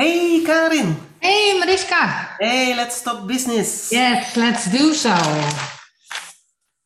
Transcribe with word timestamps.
Hey 0.00 0.40
Karin. 0.44 0.96
Hey 1.18 1.56
Mariska. 1.58 2.34
Hey, 2.38 2.74
let's 2.74 3.02
talk 3.02 3.26
business. 3.26 3.90
Yes, 3.90 4.34
let's 4.34 4.64
do 4.70 4.92
so. 4.92 5.14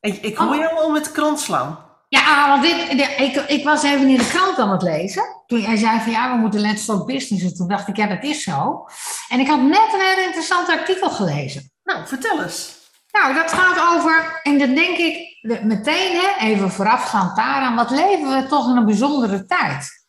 Ik, 0.01 0.23
ik 0.23 0.37
hoor 0.37 0.49
Oh. 0.49 0.57
jou 0.57 0.75
al 0.77 0.91
met 0.91 1.05
de 1.05 1.11
krant 1.11 1.41
slaan. 1.41 1.79
Ja, 2.09 2.49
want 2.49 2.63
dit, 2.63 2.91
ik, 3.19 3.37
ik 3.37 3.65
was 3.65 3.83
even 3.83 4.09
in 4.09 4.17
de 4.17 4.27
krant 4.27 4.59
aan 4.59 4.71
het 4.71 4.83
lezen. 4.83 5.25
Toen 5.47 5.61
jij 5.61 5.77
zei 5.77 6.01
van 6.01 6.13
ja, 6.13 6.33
we 6.33 6.39
moeten 6.39 6.61
let's 6.61 6.85
talk 6.85 7.07
business. 7.07 7.45
En 7.45 7.55
toen 7.55 7.69
dacht 7.69 7.89
ik, 7.89 7.97
ja, 7.97 8.07
dat 8.07 8.23
is 8.23 8.43
zo. 8.43 8.87
En 9.29 9.41
ik 9.41 9.47
had 9.49 9.63
net 9.63 9.93
een 9.93 10.01
heel 10.01 10.25
interessant 10.25 10.69
artikel 10.69 11.11
gelezen. 11.11 11.71
Nou, 11.85 12.07
vertel 12.07 12.43
eens. 12.43 12.73
Nou, 13.11 13.35
dat 13.35 13.53
gaat 13.53 13.95
over, 13.97 14.41
en 14.43 14.59
dan 14.59 14.75
denk 14.75 14.97
ik 14.97 15.17
meteen, 15.63 16.17
hè, 16.21 16.47
even 16.47 16.71
voorafgaand 16.71 17.37
daaraan, 17.37 17.75
wat 17.75 17.91
leven 17.91 18.29
we 18.43 18.47
toch 18.49 18.69
in 18.69 18.77
een 18.77 18.85
bijzondere 18.87 19.47
tijd. 19.47 20.04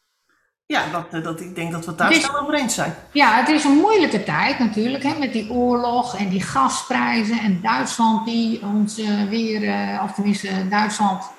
Ja, 0.65 0.91
dat, 0.91 1.05
eh, 1.11 1.23
dat, 1.23 1.39
ik 1.39 1.55
denk 1.55 1.71
dat 1.71 1.83
we 1.85 1.89
het 1.89 1.97
daar 1.97 2.13
snel 2.13 2.39
over 2.39 2.53
eens 2.53 2.73
zijn. 2.73 2.95
Ja, 3.11 3.35
het 3.35 3.49
is 3.49 3.63
een 3.63 3.77
moeilijke 3.77 4.23
tijd 4.23 4.59
natuurlijk, 4.59 5.03
hè, 5.03 5.19
met 5.19 5.33
die 5.33 5.51
oorlog 5.51 6.17
en 6.17 6.29
die 6.29 6.41
gasprijzen 6.41 7.39
en 7.39 7.61
Duitsland 7.61 8.25
die 8.25 8.61
ons 8.65 8.97
eh, 8.97 9.23
weer, 9.23 9.69
eh, 9.69 10.03
of 10.03 10.13
tenminste 10.13 10.67
Duitsland, 10.67 11.33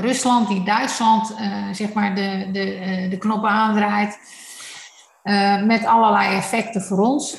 Rusland 0.00 0.48
die 0.48 0.64
Duitsland, 0.64 1.34
zeg 1.72 1.92
maar, 1.92 2.14
de, 2.14 2.48
de, 2.52 3.06
de 3.10 3.18
knoppen 3.18 3.50
aandraait, 3.50 4.18
met 5.64 5.84
allerlei 5.84 6.36
effecten 6.36 6.82
voor 6.82 6.98
ons. 6.98 7.36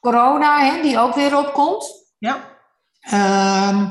Corona, 0.00 0.58
hè, 0.58 0.82
die 0.82 0.98
ook 0.98 1.14
weer 1.14 1.38
opkomt. 1.38 2.06
Ja, 2.18 2.38
Ehm, 3.10 3.88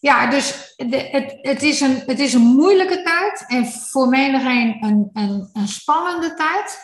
ja, 0.00 0.26
dus 0.26 0.63
de, 0.76 1.08
het, 1.10 1.38
het, 1.40 1.62
is 1.62 1.80
een, 1.80 2.02
het 2.06 2.18
is 2.18 2.34
een 2.34 2.40
moeilijke 2.40 3.02
tijd 3.02 3.44
en 3.46 3.66
voor 3.66 4.08
menigeen 4.08 4.84
een, 4.84 5.10
een, 5.12 5.50
een 5.52 5.68
spannende 5.68 6.34
tijd. 6.34 6.82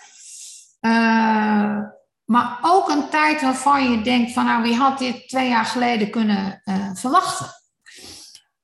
Eh, 0.80 1.79
maar 2.25 2.59
ook 2.63 2.89
een 2.89 3.09
tijd 3.09 3.43
waarvan 3.43 3.91
je 3.91 4.02
denkt 4.02 4.33
van 4.33 4.45
nou, 4.45 4.63
wie 4.63 4.77
had 4.77 4.99
dit 4.99 5.29
twee 5.29 5.49
jaar 5.49 5.65
geleden 5.65 6.11
kunnen 6.11 6.61
eh, 6.65 6.91
verwachten? 6.95 7.46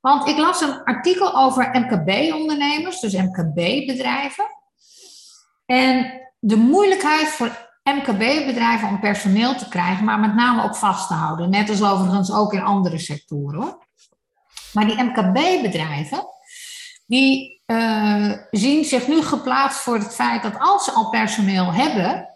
Want 0.01 0.29
ik 0.29 0.39
las 0.39 0.61
een 0.61 0.83
artikel 0.85 1.37
over 1.37 1.71
MKB-ondernemers, 1.73 3.01
dus 3.01 3.13
MKB-bedrijven. 3.13 4.45
En 5.67 6.21
de 6.39 6.57
moeilijkheid 6.57 7.29
voor 7.29 7.67
MKB-bedrijven 7.83 8.89
om 8.89 9.01
personeel 9.01 9.55
te 9.55 9.69
krijgen, 9.69 10.05
maar 10.05 10.21
met 10.21 10.35
name 10.35 10.63
ook 10.63 10.77
vast 10.77 11.09
te 11.09 11.15
houden. 11.15 11.51
Net 11.51 11.69
als 11.69 11.83
overigens 11.83 12.33
ook 12.33 12.53
in 12.53 12.63
andere 12.63 12.99
sectoren. 12.99 13.61
Hoor. 13.61 13.86
Maar 14.77 14.87
die 14.87 15.03
MKB-bedrijven, 15.03 16.27
die 17.07 17.63
eh, 17.67 18.33
zien 18.51 18.85
zich 18.85 19.09
nu 19.09 19.23
geplaatst 19.23 19.79
voor 19.79 19.99
het 19.99 20.15
feit 20.15 20.43
dat 20.43 20.59
als 20.59 20.85
ze 20.85 20.91
al 20.91 21.11
personeel 21.11 21.73
hebben, 21.73 22.29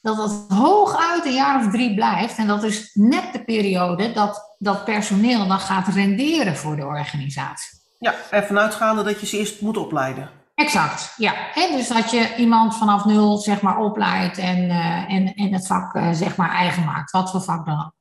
dat 0.00 0.16
dat 0.16 0.44
hooguit 0.48 1.24
een 1.26 1.32
jaar 1.32 1.64
of 1.64 1.70
drie 1.70 1.94
blijft. 1.94 2.36
En 2.36 2.46
dat 2.46 2.62
is 2.62 2.90
net 2.94 3.32
de 3.32 3.44
periode 3.44 4.12
dat 4.12 4.54
dat 4.58 4.84
personeel 4.84 5.46
dan 5.46 5.60
gaat 5.60 5.88
renderen 5.88 6.56
voor 6.56 6.76
de 6.76 6.86
organisatie. 6.86 7.78
ja, 7.98 8.14
ervan 8.30 8.58
uitgaande 8.58 9.02
dat 9.02 9.20
je 9.20 9.26
ze 9.26 9.38
eerst 9.38 9.60
moet 9.60 9.76
opleiden. 9.76 10.30
Exact, 10.54 11.14
ja. 11.16 11.32
Hè, 11.52 11.76
dus 11.76 11.88
dat 11.88 12.10
je 12.10 12.34
iemand 12.36 12.76
vanaf 12.76 13.04
nul 13.04 13.36
zeg 13.36 13.60
maar 13.60 13.78
opleidt 13.78 14.38
en, 14.38 14.70
eh, 14.70 15.14
en, 15.14 15.34
en 15.34 15.52
het 15.52 15.66
vak 15.66 15.94
eh, 15.94 16.08
zeg 16.12 16.36
maar 16.36 16.50
eigen 16.50 16.84
maakt, 16.84 17.10
wat 17.10 17.30
voor 17.30 17.42
vak 17.42 17.66
dan 17.66 17.84
ook. 17.84 17.97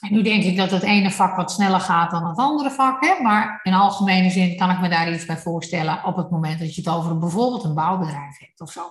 En 0.00 0.12
nu 0.12 0.22
denk 0.22 0.44
ik 0.44 0.56
dat 0.56 0.70
het 0.70 0.82
ene 0.82 1.10
vak 1.10 1.36
wat 1.36 1.52
sneller 1.52 1.80
gaat 1.80 2.10
dan 2.10 2.26
het 2.26 2.38
andere 2.38 2.70
vak, 2.70 3.04
hè? 3.04 3.22
maar 3.22 3.60
in 3.62 3.74
algemene 3.74 4.30
zin 4.30 4.56
kan 4.56 4.70
ik 4.70 4.80
me 4.80 4.88
daar 4.88 5.12
iets 5.12 5.26
bij 5.26 5.38
voorstellen 5.38 6.04
op 6.04 6.16
het 6.16 6.30
moment 6.30 6.58
dat 6.58 6.74
je 6.74 6.80
het 6.80 6.90
over 6.90 7.18
bijvoorbeeld 7.18 7.64
een 7.64 7.74
bouwbedrijf 7.74 8.38
hebt 8.38 8.60
of 8.60 8.72
zo. 8.72 8.82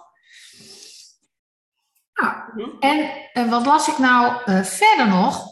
Nou, 2.13 2.77
en 2.80 3.11
eh, 3.33 3.49
wat 3.49 3.65
las 3.65 3.87
ik 3.87 3.97
nou 3.97 4.43
eh, 4.45 4.61
verder 4.61 5.07
nog? 5.07 5.47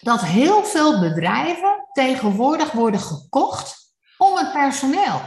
Dat 0.00 0.20
heel 0.20 0.64
veel 0.64 1.00
bedrijven 1.00 1.88
tegenwoordig 1.92 2.72
worden 2.72 3.00
gekocht 3.00 3.94
om 4.18 4.36
het 4.36 4.52
personeel. 4.52 5.20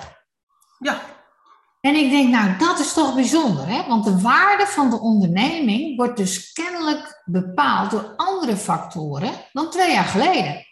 Ja, 0.79 1.02
En 1.85 1.96
ik 1.96 2.09
denk, 2.09 2.29
nou, 2.29 2.57
dat 2.57 2.79
is 2.79 2.94
toch 2.94 3.16
bijzonder, 3.16 3.68
hè? 3.68 3.88
Want 3.88 4.03
de 4.03 4.22
waarde 4.22 4.68
van 4.68 4.90
de 4.90 5.00
onderneming 5.00 5.97
wordt 5.97 6.18
dus 6.18 6.51
kennelijk 6.51 7.22
bepaald 7.25 7.91
door 7.91 8.13
andere 8.16 8.57
factoren 8.57 9.31
dan 9.53 9.69
twee 9.69 9.91
jaar 9.91 10.03
geleden. 10.03 10.66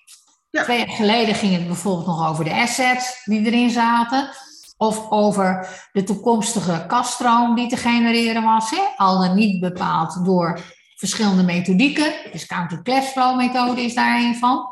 Ja. 0.49 0.63
Twee 0.63 0.77
jaar 0.77 0.95
geleden 0.95 1.35
ging 1.35 1.53
het 1.53 1.67
bijvoorbeeld 1.67 2.07
nog 2.07 2.29
over 2.29 2.43
de 2.43 2.53
assets 2.53 3.23
die 3.25 3.45
erin 3.45 3.69
zaten. 3.69 4.29
Of 4.77 5.09
over 5.09 5.67
de 5.91 6.03
toekomstige 6.03 6.85
kaststroom 6.87 7.55
die 7.55 7.67
te 7.67 7.77
genereren 7.77 8.43
was. 8.43 8.69
Hè? 8.69 8.81
Al 8.95 9.19
dan 9.19 9.35
niet 9.35 9.59
bepaald 9.59 10.25
door 10.25 10.59
verschillende 10.95 11.43
methodieken. 11.43 12.13
De 12.23 12.29
discounted 12.31 12.81
cashflow 12.81 13.37
methode 13.37 13.81
is 13.81 13.93
daar 13.93 14.19
een 14.19 14.35
van. 14.35 14.65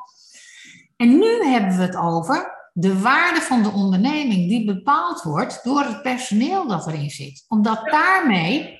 En 0.97 1.19
nu 1.19 1.45
hebben 1.45 1.77
we 1.77 1.81
het 1.81 1.95
over 1.95 2.60
de 2.73 2.99
waarde 2.99 3.41
van 3.41 3.63
de 3.63 3.69
onderneming 3.69 4.49
die 4.49 4.65
bepaald 4.65 5.21
wordt 5.21 5.59
door 5.63 5.83
het 5.83 6.01
personeel 6.01 6.67
dat 6.67 6.87
erin 6.87 7.09
zit. 7.09 7.45
Omdat 7.47 7.81
daarmee 7.85 8.79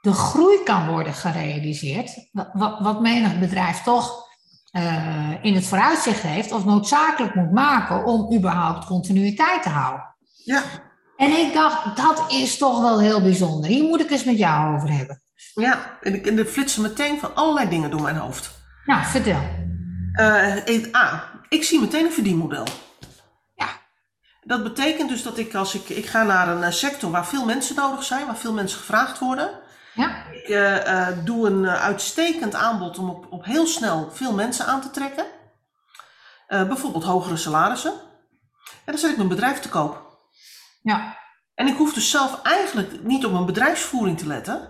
de 0.00 0.12
groei 0.12 0.62
kan 0.64 0.86
worden 0.88 1.14
gerealiseerd, 1.14 2.28
wat, 2.52 2.78
wat 2.80 3.00
menig 3.00 3.38
bedrijf 3.38 3.82
toch 3.82 4.28
eh, 4.70 5.30
in 5.42 5.54
het 5.54 5.66
vooruitzicht 5.66 6.22
heeft 6.22 6.52
of 6.52 6.64
noodzakelijk 6.64 7.34
moet 7.34 7.52
maken 7.52 8.04
om 8.04 8.34
überhaupt 8.34 8.84
continuïteit 8.84 9.62
te 9.62 9.68
houden. 9.68 10.16
ja, 10.44 10.62
En 11.16 11.30
ik 11.30 11.52
dacht, 11.52 11.96
dat 11.96 12.24
is 12.32 12.58
toch 12.58 12.80
wel 12.80 13.00
heel 13.00 13.22
bijzonder. 13.22 13.70
Hier 13.70 13.84
moet 13.84 14.00
ik 14.00 14.10
eens 14.10 14.24
met 14.24 14.38
jou 14.38 14.74
over 14.76 14.90
hebben. 14.92 15.22
ja. 15.54 15.98
En, 16.00 16.14
ik, 16.14 16.26
en 16.26 16.38
er 16.38 16.44
flitsen 16.44 16.82
meteen 16.82 17.18
van 17.18 17.34
allerlei 17.34 17.68
dingen 17.68 17.90
door 17.90 18.02
mijn 18.02 18.16
hoofd. 18.16 18.50
Nou, 18.84 19.04
vertel. 19.04 19.40
Eh, 20.12 20.94
A, 20.94 21.30
ik 21.48 21.64
zie 21.64 21.80
meteen 21.80 22.04
een 22.04 22.12
verdienmodel. 22.12 22.64
Dat 24.50 24.62
betekent 24.62 25.08
dus 25.08 25.22
dat 25.22 25.38
ik 25.38 25.54
als 25.54 25.74
ik, 25.74 25.88
ik 25.88 26.06
ga 26.06 26.22
naar 26.22 26.48
een 26.48 26.62
eh, 26.62 26.70
sector 26.70 27.10
waar 27.10 27.26
veel 27.26 27.44
mensen 27.44 27.76
nodig 27.76 28.04
zijn, 28.04 28.26
waar 28.26 28.36
veel 28.36 28.52
mensen 28.52 28.78
gevraagd 28.78 29.18
worden. 29.18 29.50
Ja, 29.94 30.24
Ik 30.30 30.48
eh, 30.48 31.08
eh, 31.08 31.16
doe 31.24 31.46
een 31.46 31.68
uitstekend 31.68 32.54
aanbod 32.54 32.98
om 32.98 33.10
op, 33.10 33.26
op 33.30 33.44
heel 33.44 33.66
snel 33.66 34.10
veel 34.12 34.32
mensen 34.32 34.66
aan 34.66 34.80
te 34.80 34.90
trekken. 34.90 35.24
Bijvoorbeeld 36.46 37.04
hogere 37.04 37.36
salarissen. 37.36 37.92
En 38.62 38.92
dan 38.92 38.98
zet 38.98 39.10
ik 39.10 39.16
mijn 39.16 39.28
bedrijf 39.28 39.60
te 39.60 39.68
koop. 39.68 40.18
ja, 40.82 41.16
En 41.54 41.66
ik 41.66 41.76
hoef 41.76 41.92
dus 41.92 42.10
zelf 42.10 42.42
eigenlijk 42.42 43.02
niet 43.02 43.24
op 43.24 43.32
mijn 43.32 43.46
bedrijfsvoering 43.46 44.18
te 44.18 44.26
letten. 44.26 44.68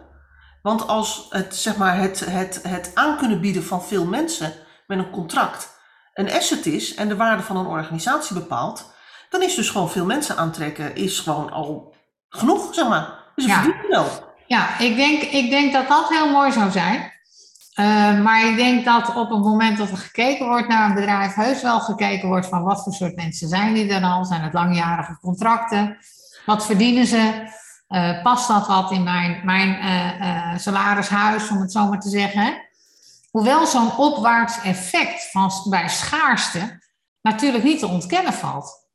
Want 0.63 0.89
als 0.89 1.27
het, 1.31 1.57
zeg 1.57 1.77
maar, 1.77 1.97
het, 1.97 2.21
het, 2.21 2.63
het 2.63 2.91
aan 2.95 3.17
kunnen 3.17 3.41
bieden 3.41 3.65
van 3.65 3.85
veel 3.85 4.05
mensen 4.05 4.53
met 4.87 4.99
een 4.99 5.11
contract 5.11 5.79
een 6.15 6.31
asset 6.31 6.67
is 6.67 6.95
en 6.95 7.09
de 7.09 7.17
waarde 7.17 7.43
van 7.43 7.57
een 7.57 7.67
organisatie 7.67 8.35
bepaalt, 8.35 8.99
dan 9.31 9.43
is 9.43 9.55
dus 9.55 9.71
gewoon 9.71 9.91
veel 9.91 10.05
mensen 10.05 10.37
aantrekken 10.37 10.95
is 10.97 11.19
gewoon 11.19 11.51
al 11.53 11.95
genoeg, 12.29 12.75
zeg 12.75 12.89
maar. 12.89 13.19
Dus 13.35 13.45
Ja. 13.45 13.63
verdienmodel. 13.63 14.07
Ja, 14.47 14.79
ik 14.79 14.97
denk, 14.97 15.23
ik 15.23 15.51
denk 15.51 15.73
dat 15.73 15.89
dat 15.89 16.09
heel 16.09 16.31
mooi 16.31 16.53
zou 16.53 16.71
zijn. 16.71 17.13
Eh, 17.75 18.21
maar 18.21 18.47
ik 18.47 18.57
denk 18.57 18.85
dat 18.85 19.15
op 19.15 19.31
het 19.31 19.39
moment 19.41 19.79
dat 19.79 19.91
er 19.91 19.97
gekeken 19.97 20.47
wordt 20.47 20.69
naar 20.69 20.89
een 20.89 20.95
bedrijf, 20.95 21.35
heus 21.35 21.63
wel 21.63 21.81
gekeken 21.81 22.29
wordt 22.29 22.47
van 22.47 22.63
wat 22.63 22.83
voor 22.83 22.93
soort 22.93 23.17
mensen 23.17 23.49
zijn 23.49 23.75
die 23.75 23.93
er 23.93 24.03
al? 24.03 24.25
Zijn 24.25 24.43
het 24.43 24.53
langjarige 24.53 25.19
contracten? 25.21 25.99
Wat 26.47 26.67
verdienen 26.67 27.07
ze? 27.07 27.49
Eh, 27.89 28.23
past 28.23 28.49
dat 28.49 28.67
wat 28.67 28.91
in 28.91 29.03
mijn, 29.03 29.41
mijn 29.45 29.75
eh, 29.75 30.57
salarishuis, 30.59 31.49
om 31.51 31.61
het 31.61 31.73
zo 31.73 31.87
maar 31.89 32.01
te 32.01 32.09
zeggen? 32.09 32.69
Hoewel 33.31 33.67
zo'n 33.67 33.97
opwaarts 33.97 34.61
effect 34.63 35.31
van, 35.31 35.53
bij 35.69 35.89
schaarste 35.89 36.81
natuurlijk 37.23 37.65
niet 37.65 37.79
te 37.79 37.87
ontkennen 37.87 38.33
valt. 38.33 38.89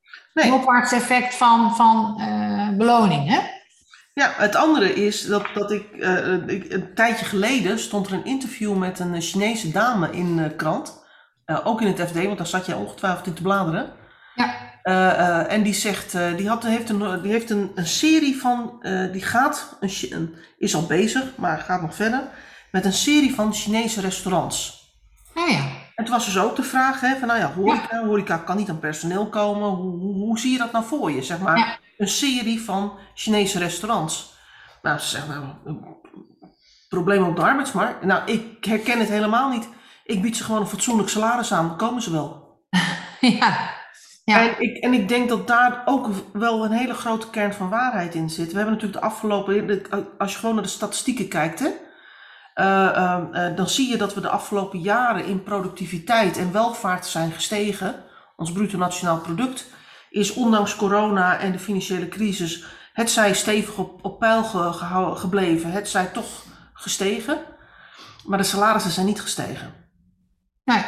Nee. 0.43 0.53
Opwaarts 0.53 0.91
effect 0.91 1.35
van, 1.35 1.75
van 1.75 2.15
eh, 2.19 2.69
beloning, 2.77 3.29
hè? 3.29 3.39
Ja, 4.13 4.31
het 4.37 4.55
andere 4.55 4.93
is 4.93 5.25
dat, 5.25 5.45
dat 5.53 5.71
ik, 5.71 5.91
eh, 5.91 6.47
ik- 6.47 6.71
Een 6.73 6.93
tijdje 6.95 7.25
geleden 7.25 7.79
stond 7.79 8.07
er 8.07 8.13
een 8.13 8.25
interview 8.25 8.75
met 8.77 8.99
een 8.99 9.21
Chinese 9.21 9.71
dame 9.71 10.11
in 10.11 10.37
de 10.37 10.55
krant. 10.55 11.03
Eh, 11.45 11.59
ook 11.67 11.81
in 11.81 11.87
het 11.87 12.09
FD, 12.09 12.23
want 12.25 12.37
daar 12.37 12.47
zat 12.47 12.65
jij 12.65 12.75
ongetwijfeld 12.75 13.27
in 13.27 13.33
te 13.33 13.41
bladeren. 13.41 13.93
Ja. 14.35 14.63
En 15.47 15.63
die 15.63 15.73
zegt, 15.73 16.17
die, 16.37 16.47
had, 16.47 16.63
heeft, 16.63 16.89
een, 16.89 17.21
die 17.21 17.31
heeft 17.31 17.49
een, 17.49 17.71
een 17.75 17.87
serie 17.87 18.37
van, 18.39 18.85
die 19.11 19.21
gaat, 19.23 19.77
een, 19.79 20.35
is 20.57 20.75
al 20.75 20.85
bezig, 20.85 21.23
maar 21.37 21.57
gaat 21.59 21.81
nog 21.81 21.95
verder, 21.95 22.23
met 22.71 22.85
een 22.85 22.93
serie 22.93 23.35
van 23.35 23.53
Chinese 23.53 24.01
restaurants. 24.01 24.83
Nou 25.35 25.51
ja. 25.51 25.63
Toen 25.95 26.09
was 26.09 26.25
dus 26.25 26.37
ook 26.37 26.55
de 26.55 26.63
vraag, 26.63 27.01
hè, 27.01 27.15
van 27.15 27.27
nou 27.27 27.39
ja, 27.39 27.53
horeca, 27.53 28.05
horeca 28.05 28.37
kan 28.37 28.57
niet 28.57 28.69
aan 28.69 28.79
personeel 28.79 29.29
komen. 29.29 29.69
Hoe, 29.69 29.99
hoe, 29.99 30.13
hoe 30.13 30.39
zie 30.39 30.51
je 30.51 30.57
dat 30.57 30.71
nou 30.71 30.85
voor 30.85 31.11
je, 31.11 31.23
zeg 31.23 31.39
maar? 31.39 31.57
Ja. 31.57 31.77
Een 31.97 32.07
serie 32.07 32.61
van 32.61 32.97
Chinese 33.13 33.59
restaurants. 33.59 34.33
Nou, 34.81 34.99
ze 34.99 35.07
zeggen, 35.07 35.29
nou, 35.29 35.45
een 35.65 35.97
probleem 36.89 37.23
op 37.23 37.35
de 37.35 37.41
arbeidsmarkt. 37.41 38.03
Nou, 38.03 38.31
ik 38.31 38.65
herken 38.65 38.99
het 38.99 39.09
helemaal 39.09 39.49
niet. 39.49 39.69
Ik 40.05 40.21
bied 40.21 40.37
ze 40.37 40.43
gewoon 40.43 40.61
een 40.61 40.67
fatsoenlijk 40.67 41.09
salaris 41.09 41.53
aan, 41.53 41.67
dan 41.67 41.77
komen 41.77 42.01
ze 42.01 42.11
wel. 42.11 42.43
Ja, 43.19 43.73
Ja. 44.25 44.41
En, 44.41 44.61
ik, 44.61 44.77
en 44.77 44.93
ik 44.93 45.07
denk 45.07 45.29
dat 45.29 45.47
daar 45.47 45.81
ook 45.85 46.09
wel 46.33 46.65
een 46.65 46.71
hele 46.71 46.93
grote 46.93 47.29
kern 47.29 47.53
van 47.53 47.69
waarheid 47.69 48.15
in 48.15 48.29
zit. 48.29 48.51
We 48.51 48.57
hebben 48.57 48.73
natuurlijk 48.73 49.01
de 49.01 49.07
afgelopen, 49.07 49.81
als 50.17 50.33
je 50.33 50.39
gewoon 50.39 50.55
naar 50.55 50.63
de 50.63 50.69
statistieken 50.69 51.27
kijkt, 51.27 51.59
hè, 51.59 51.69
dan 53.55 53.69
zie 53.69 53.89
je 53.89 53.97
dat 53.97 54.13
we 54.13 54.21
de 54.21 54.29
afgelopen 54.29 54.79
jaren 54.79 55.25
in 55.25 55.43
productiviteit 55.43 56.37
en 56.37 56.51
welvaart 56.51 57.05
zijn 57.05 57.31
gestegen. 57.31 58.03
Ons 58.35 58.51
bruto 58.51 58.77
nationaal 58.77 59.19
product 59.19 59.67
is 60.09 60.33
ondanks 60.33 60.75
corona 60.75 61.39
en 61.39 61.51
de 61.51 61.59
financiële 61.59 62.07
crisis, 62.07 62.63
het 62.93 63.09
zij 63.11 63.33
stevig 63.33 63.77
op, 63.77 64.05
op 64.05 64.19
peil 64.19 64.43
ge, 64.43 65.15
gebleven, 65.15 65.71
het 65.71 65.89
zij 65.89 66.05
toch 66.05 66.43
gestegen. 66.73 67.37
Maar 68.25 68.37
de 68.37 68.43
salarissen 68.43 68.91
zijn 68.91 69.05
niet 69.05 69.21
gestegen. 69.21 69.73
Nee. 70.63 70.83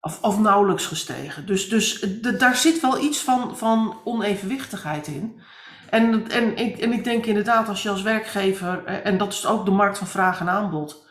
Of, 0.00 0.22
of 0.22 0.38
nauwelijks 0.38 0.86
gestegen. 0.86 1.46
Dus, 1.46 1.68
dus 1.68 2.00
de, 2.00 2.36
daar 2.36 2.56
zit 2.56 2.80
wel 2.80 3.02
iets 3.02 3.18
van, 3.18 3.56
van 3.56 4.00
onevenwichtigheid 4.04 5.06
in. 5.06 5.40
En, 5.94 6.30
en, 6.30 6.56
ik, 6.56 6.78
en 6.78 6.92
ik 6.92 7.04
denk 7.04 7.26
inderdaad, 7.26 7.68
als 7.68 7.82
je 7.82 7.88
als 7.88 8.02
werkgever, 8.02 8.84
en 8.84 9.18
dat 9.18 9.32
is 9.32 9.46
ook 9.46 9.64
de 9.64 9.70
markt 9.70 9.98
van 9.98 10.06
vraag 10.06 10.40
en 10.40 10.48
aanbod, 10.48 11.06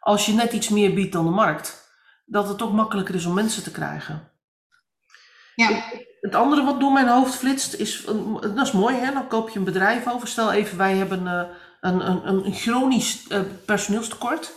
als 0.00 0.26
je 0.26 0.32
net 0.32 0.52
iets 0.52 0.68
meer 0.68 0.94
biedt 0.94 1.12
dan 1.12 1.24
de 1.24 1.30
markt, 1.30 1.92
dat 2.24 2.48
het 2.48 2.62
ook 2.62 2.72
makkelijker 2.72 3.14
is 3.14 3.26
om 3.26 3.34
mensen 3.34 3.62
te 3.62 3.70
krijgen. 3.70 4.30
Ja. 5.54 5.82
Het 6.20 6.34
andere 6.34 6.64
wat 6.64 6.80
door 6.80 6.92
mijn 6.92 7.08
hoofd 7.08 7.34
flitst, 7.34 7.74
is, 7.74 8.04
dat 8.40 8.66
is 8.66 8.72
mooi, 8.72 8.96
hè? 8.96 9.12
dan 9.12 9.28
koop 9.28 9.48
je 9.48 9.58
een 9.58 9.64
bedrijf 9.64 10.08
over. 10.08 10.28
Stel 10.28 10.52
even, 10.52 10.78
wij 10.78 10.96
hebben 10.96 11.22
uh, 11.22 11.42
een, 11.80 12.08
een, 12.10 12.44
een, 12.46 12.54
chronisch 12.54 13.24
uh, 13.28 13.40
personeelstekort. 13.64 14.52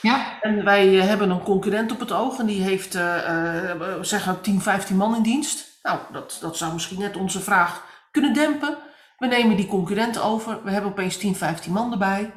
Ja. 0.00 0.40
En 0.40 0.64
wij 0.64 0.98
eh, 0.98 1.06
hebben 1.06 1.30
een 1.30 1.42
concurrent 1.42 1.92
op 1.92 2.00
het 2.00 2.12
oog 2.12 2.38
en 2.38 2.46
die 2.46 2.62
heeft, 2.62 2.98
zeggen, 4.00 4.40
10, 4.40 4.60
15 4.60 4.96
man 4.96 5.16
in 5.16 5.22
dienst. 5.22 5.78
Nou, 5.82 5.98
dat, 6.12 6.38
dat 6.40 6.56
zou 6.56 6.72
misschien 6.72 6.98
net 6.98 7.16
onze 7.16 7.40
vraag 7.40 7.84
kunnen 8.10 8.32
dempen. 8.32 8.78
We 9.16 9.26
nemen 9.26 9.56
die 9.56 9.66
concurrent 9.66 10.20
over. 10.20 10.64
We 10.64 10.70
hebben 10.70 10.90
opeens 10.90 11.16
10, 11.16 11.36
15 11.36 11.72
man 11.72 11.92
erbij. 11.92 12.32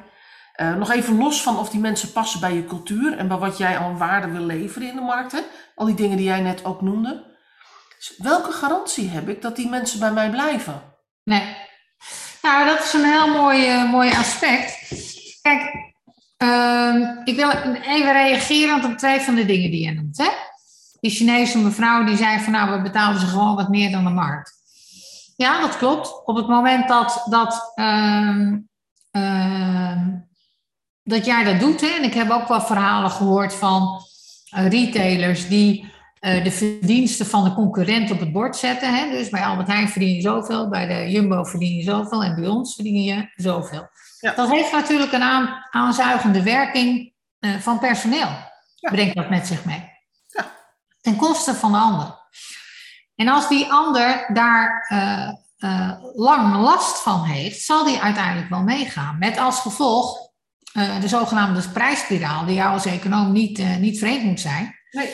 Uh, 0.56 0.74
nog 0.74 0.90
even 0.90 1.16
los 1.16 1.42
van 1.42 1.58
of 1.58 1.70
die 1.70 1.80
mensen 1.80 2.12
passen 2.12 2.40
bij 2.40 2.54
je 2.54 2.64
cultuur 2.64 3.16
en 3.18 3.28
bij 3.28 3.36
wat 3.36 3.58
jij 3.58 3.78
aan 3.78 3.98
waarde 3.98 4.28
wil 4.28 4.44
leveren 4.44 4.88
in 4.88 4.94
de 4.94 5.00
markt. 5.00 5.32
Hè? 5.32 5.40
Al 5.74 5.86
die 5.86 5.94
dingen 5.94 6.16
die 6.16 6.26
jij 6.26 6.40
net 6.40 6.64
ook 6.64 6.82
noemde. 6.82 7.24
Welke 8.16 8.52
garantie 8.52 9.08
heb 9.08 9.28
ik 9.28 9.42
dat 9.42 9.56
die 9.56 9.68
mensen 9.68 9.98
bij 9.98 10.12
mij 10.12 10.30
blijven? 10.30 10.82
Nee. 11.24 11.56
Nou, 12.42 12.66
dat 12.66 12.84
is 12.84 12.92
een 12.92 13.04
heel 13.04 13.28
mooi, 13.28 14.10
uh, 14.10 14.18
aspect. 14.18 14.78
Kijk, 15.42 15.62
uh, 16.38 17.10
ik 17.24 17.36
wil 17.36 17.50
even 17.50 18.12
reageren 18.12 18.84
op 18.84 18.98
twee 18.98 19.20
van 19.20 19.34
de 19.34 19.44
dingen 19.44 19.70
die 19.70 19.84
je 19.84 19.92
noemt. 19.92 20.18
Hè? 20.18 20.28
Die 21.00 21.10
Chinese 21.10 21.58
mevrouw 21.58 22.04
die 22.04 22.16
zei 22.16 22.40
van 22.40 22.52
nou, 22.52 22.70
we 22.70 22.82
betalen 22.82 23.20
ze 23.20 23.26
gewoon 23.26 23.56
wat 23.56 23.68
meer 23.68 23.90
dan 23.90 24.04
de 24.04 24.10
markt. 24.10 24.59
Ja, 25.40 25.60
dat 25.60 25.76
klopt. 25.76 26.22
Op 26.24 26.36
het 26.36 26.48
moment 26.48 26.88
dat, 26.88 27.26
dat, 27.30 27.72
uh, 27.74 28.52
uh, 29.12 30.06
dat 31.02 31.24
jij 31.24 31.44
dat 31.44 31.60
doet, 31.60 31.80
hè, 31.80 31.86
en 31.86 32.02
ik 32.02 32.14
heb 32.14 32.30
ook 32.30 32.48
wel 32.48 32.60
verhalen 32.60 33.10
gehoord 33.10 33.54
van 33.54 34.00
uh, 34.56 34.68
retailers 34.68 35.48
die 35.48 35.92
uh, 36.20 36.44
de 36.44 36.50
verdiensten 36.50 37.26
van 37.26 37.44
de 37.44 37.54
concurrent 37.54 38.10
op 38.10 38.20
het 38.20 38.32
bord 38.32 38.56
zetten. 38.56 38.94
Hè. 38.94 39.10
Dus 39.10 39.28
bij 39.28 39.44
Albert 39.44 39.68
Heijn 39.68 39.88
verdien 39.88 40.14
je 40.14 40.20
zoveel, 40.20 40.68
bij 40.68 40.86
de 40.86 41.10
Jumbo 41.10 41.44
verdien 41.44 41.76
je 41.76 41.82
zoveel 41.82 42.24
en 42.24 42.34
bij 42.34 42.48
ons 42.48 42.74
verdien 42.74 43.02
je 43.02 43.32
zoveel. 43.34 43.88
Ja. 44.20 44.34
Dat 44.34 44.50
heeft 44.50 44.72
natuurlijk 44.72 45.12
een 45.12 45.22
aan, 45.22 45.66
aanzuigende 45.70 46.42
werking 46.42 47.12
uh, 47.40 47.56
van 47.56 47.78
personeel. 47.78 48.28
Ja. 48.74 48.90
Brengt 48.90 49.16
dat 49.16 49.30
met 49.30 49.46
zich 49.46 49.64
mee. 49.64 49.84
Ja. 50.26 50.46
Ten 51.00 51.16
koste 51.16 51.54
van 51.54 51.72
de 51.72 51.78
ander. 51.78 52.19
En 53.20 53.28
als 53.28 53.48
die 53.48 53.72
ander 53.72 54.30
daar 54.32 54.86
uh, 54.92 55.30
uh, 55.70 55.92
lang 56.14 56.56
last 56.56 57.02
van 57.02 57.22
heeft, 57.22 57.60
zal 57.60 57.84
die 57.84 58.00
uiteindelijk 58.00 58.48
wel 58.48 58.62
meegaan. 58.62 59.18
Met 59.18 59.38
als 59.38 59.60
gevolg 59.60 60.18
uh, 60.72 61.00
de 61.00 61.08
zogenaamde 61.08 61.68
prijsspiraal, 61.68 62.44
die 62.44 62.54
jou 62.54 62.72
als 62.72 62.86
econoom 62.86 63.32
niet, 63.32 63.78
niet 63.78 63.98
vreemd 63.98 64.22
moet 64.22 64.40
zijn. 64.40 64.74
Nee. 64.90 65.10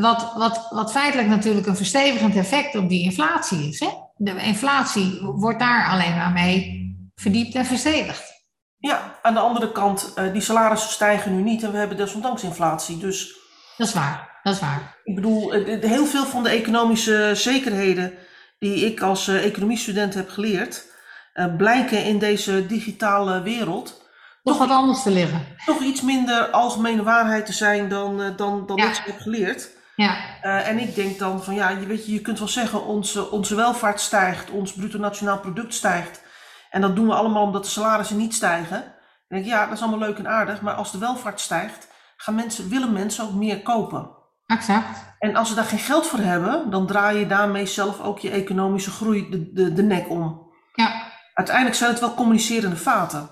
wat, 0.00 0.32
wat, 0.36 0.66
wat 0.70 0.90
feitelijk 0.90 1.28
natuurlijk 1.28 1.66
een 1.66 1.76
verstevigend 1.76 2.36
effect 2.36 2.76
op 2.76 2.88
die 2.88 3.02
inflatie 3.02 3.68
is. 3.68 3.80
Hè? 3.80 3.88
De 4.16 4.36
inflatie 4.36 5.20
wordt 5.22 5.58
daar 5.58 5.88
alleen 5.88 6.16
maar 6.16 6.32
mee 6.32 6.88
verdiept 7.14 7.54
en 7.54 7.66
verstevigd. 7.66 8.44
Ja, 8.78 9.18
aan 9.22 9.34
de 9.34 9.40
andere 9.40 9.72
kant, 9.72 10.14
die 10.32 10.40
salarissen 10.40 10.90
stijgen 10.90 11.36
nu 11.36 11.42
niet 11.42 11.62
en 11.62 11.72
we 11.72 11.78
hebben 11.78 11.96
desondanks 11.96 12.42
inflatie. 12.42 12.98
Dus... 12.98 13.38
Dat 13.76 13.86
is 13.86 13.94
waar 13.94 14.29
dat 14.42 14.54
is 14.54 14.60
waar. 14.60 14.96
Ik 15.04 15.14
bedoel, 15.14 15.52
heel 15.80 16.06
veel 16.06 16.24
van 16.24 16.42
de 16.42 16.48
economische 16.48 17.30
zekerheden 17.34 18.12
die 18.60 18.86
ik 18.86 19.00
als 19.00 19.28
uh, 19.28 19.44
economiestudent 19.44 20.14
heb 20.14 20.30
geleerd, 20.30 20.86
uh, 21.34 21.56
blijken 21.56 22.04
in 22.04 22.18
deze 22.18 22.66
digitale 22.66 23.42
wereld. 23.42 24.08
Toch 24.42 24.58
wat 24.58 24.70
anders 24.70 25.02
te 25.02 25.10
liggen. 25.10 25.46
Toch 25.64 25.80
iets 25.80 26.00
minder 26.00 26.50
algemene 26.50 27.02
waarheid 27.02 27.46
te 27.46 27.52
zijn 27.52 27.88
dan, 27.88 28.20
uh, 28.20 28.26
dan, 28.36 28.66
dan 28.66 28.76
ja. 28.76 28.88
ik 28.90 29.02
heb 29.04 29.20
geleerd. 29.20 29.78
Ja. 29.96 30.40
en 30.42 30.78
ik 30.78 30.94
denk 30.94 31.18
dan 31.18 31.42
van 31.42 31.54
ja, 31.54 31.68
je, 31.68 31.86
weet 31.86 32.06
je, 32.06 32.12
je 32.12 32.20
kunt 32.20 32.38
wel 32.38 32.48
zeggen, 32.48 32.84
onze, 32.84 33.30
onze 33.30 33.54
welvaart 33.54 34.00
stijgt, 34.00 34.50
ons 34.50 34.72
bruto 34.72 34.98
nationaal 34.98 35.38
product 35.38 35.74
stijgt. 35.74 36.22
En 36.70 36.80
dat 36.80 36.96
doen 36.96 37.06
we 37.06 37.14
allemaal 37.14 37.42
omdat 37.42 37.64
de 37.64 37.70
salarissen 37.70 38.16
niet 38.16 38.34
stijgen. 38.34 38.80
Dan 38.80 38.82
denk 39.28 39.44
ik, 39.44 39.50
ja, 39.50 39.64
dat 39.64 39.76
is 39.76 39.82
allemaal 39.82 40.08
leuk 40.08 40.18
en 40.18 40.28
aardig, 40.28 40.60
maar 40.60 40.74
als 40.74 40.92
de 40.92 40.98
welvaart 40.98 41.40
stijgt, 41.40 41.88
gaan 42.16 42.34
mensen, 42.34 42.68
willen 42.68 42.92
mensen 42.92 43.24
ook 43.24 43.34
meer 43.34 43.62
kopen. 43.62 44.10
Exact. 44.50 45.08
En 45.18 45.36
als 45.36 45.48
ze 45.48 45.54
daar 45.54 45.64
geen 45.64 45.78
geld 45.78 46.06
voor 46.06 46.18
hebben, 46.18 46.70
dan 46.70 46.86
draai 46.86 47.18
je 47.18 47.26
daarmee 47.26 47.66
zelf 47.66 48.00
ook 48.00 48.18
je 48.18 48.30
economische 48.30 48.90
groei 48.90 49.30
de, 49.30 49.52
de, 49.52 49.72
de 49.72 49.82
nek 49.82 50.10
om. 50.10 50.48
Ja. 50.74 51.02
Uiteindelijk 51.34 51.76
zijn 51.76 51.90
het 51.90 52.00
wel 52.00 52.14
communicerende 52.14 52.76
vaten. 52.76 53.30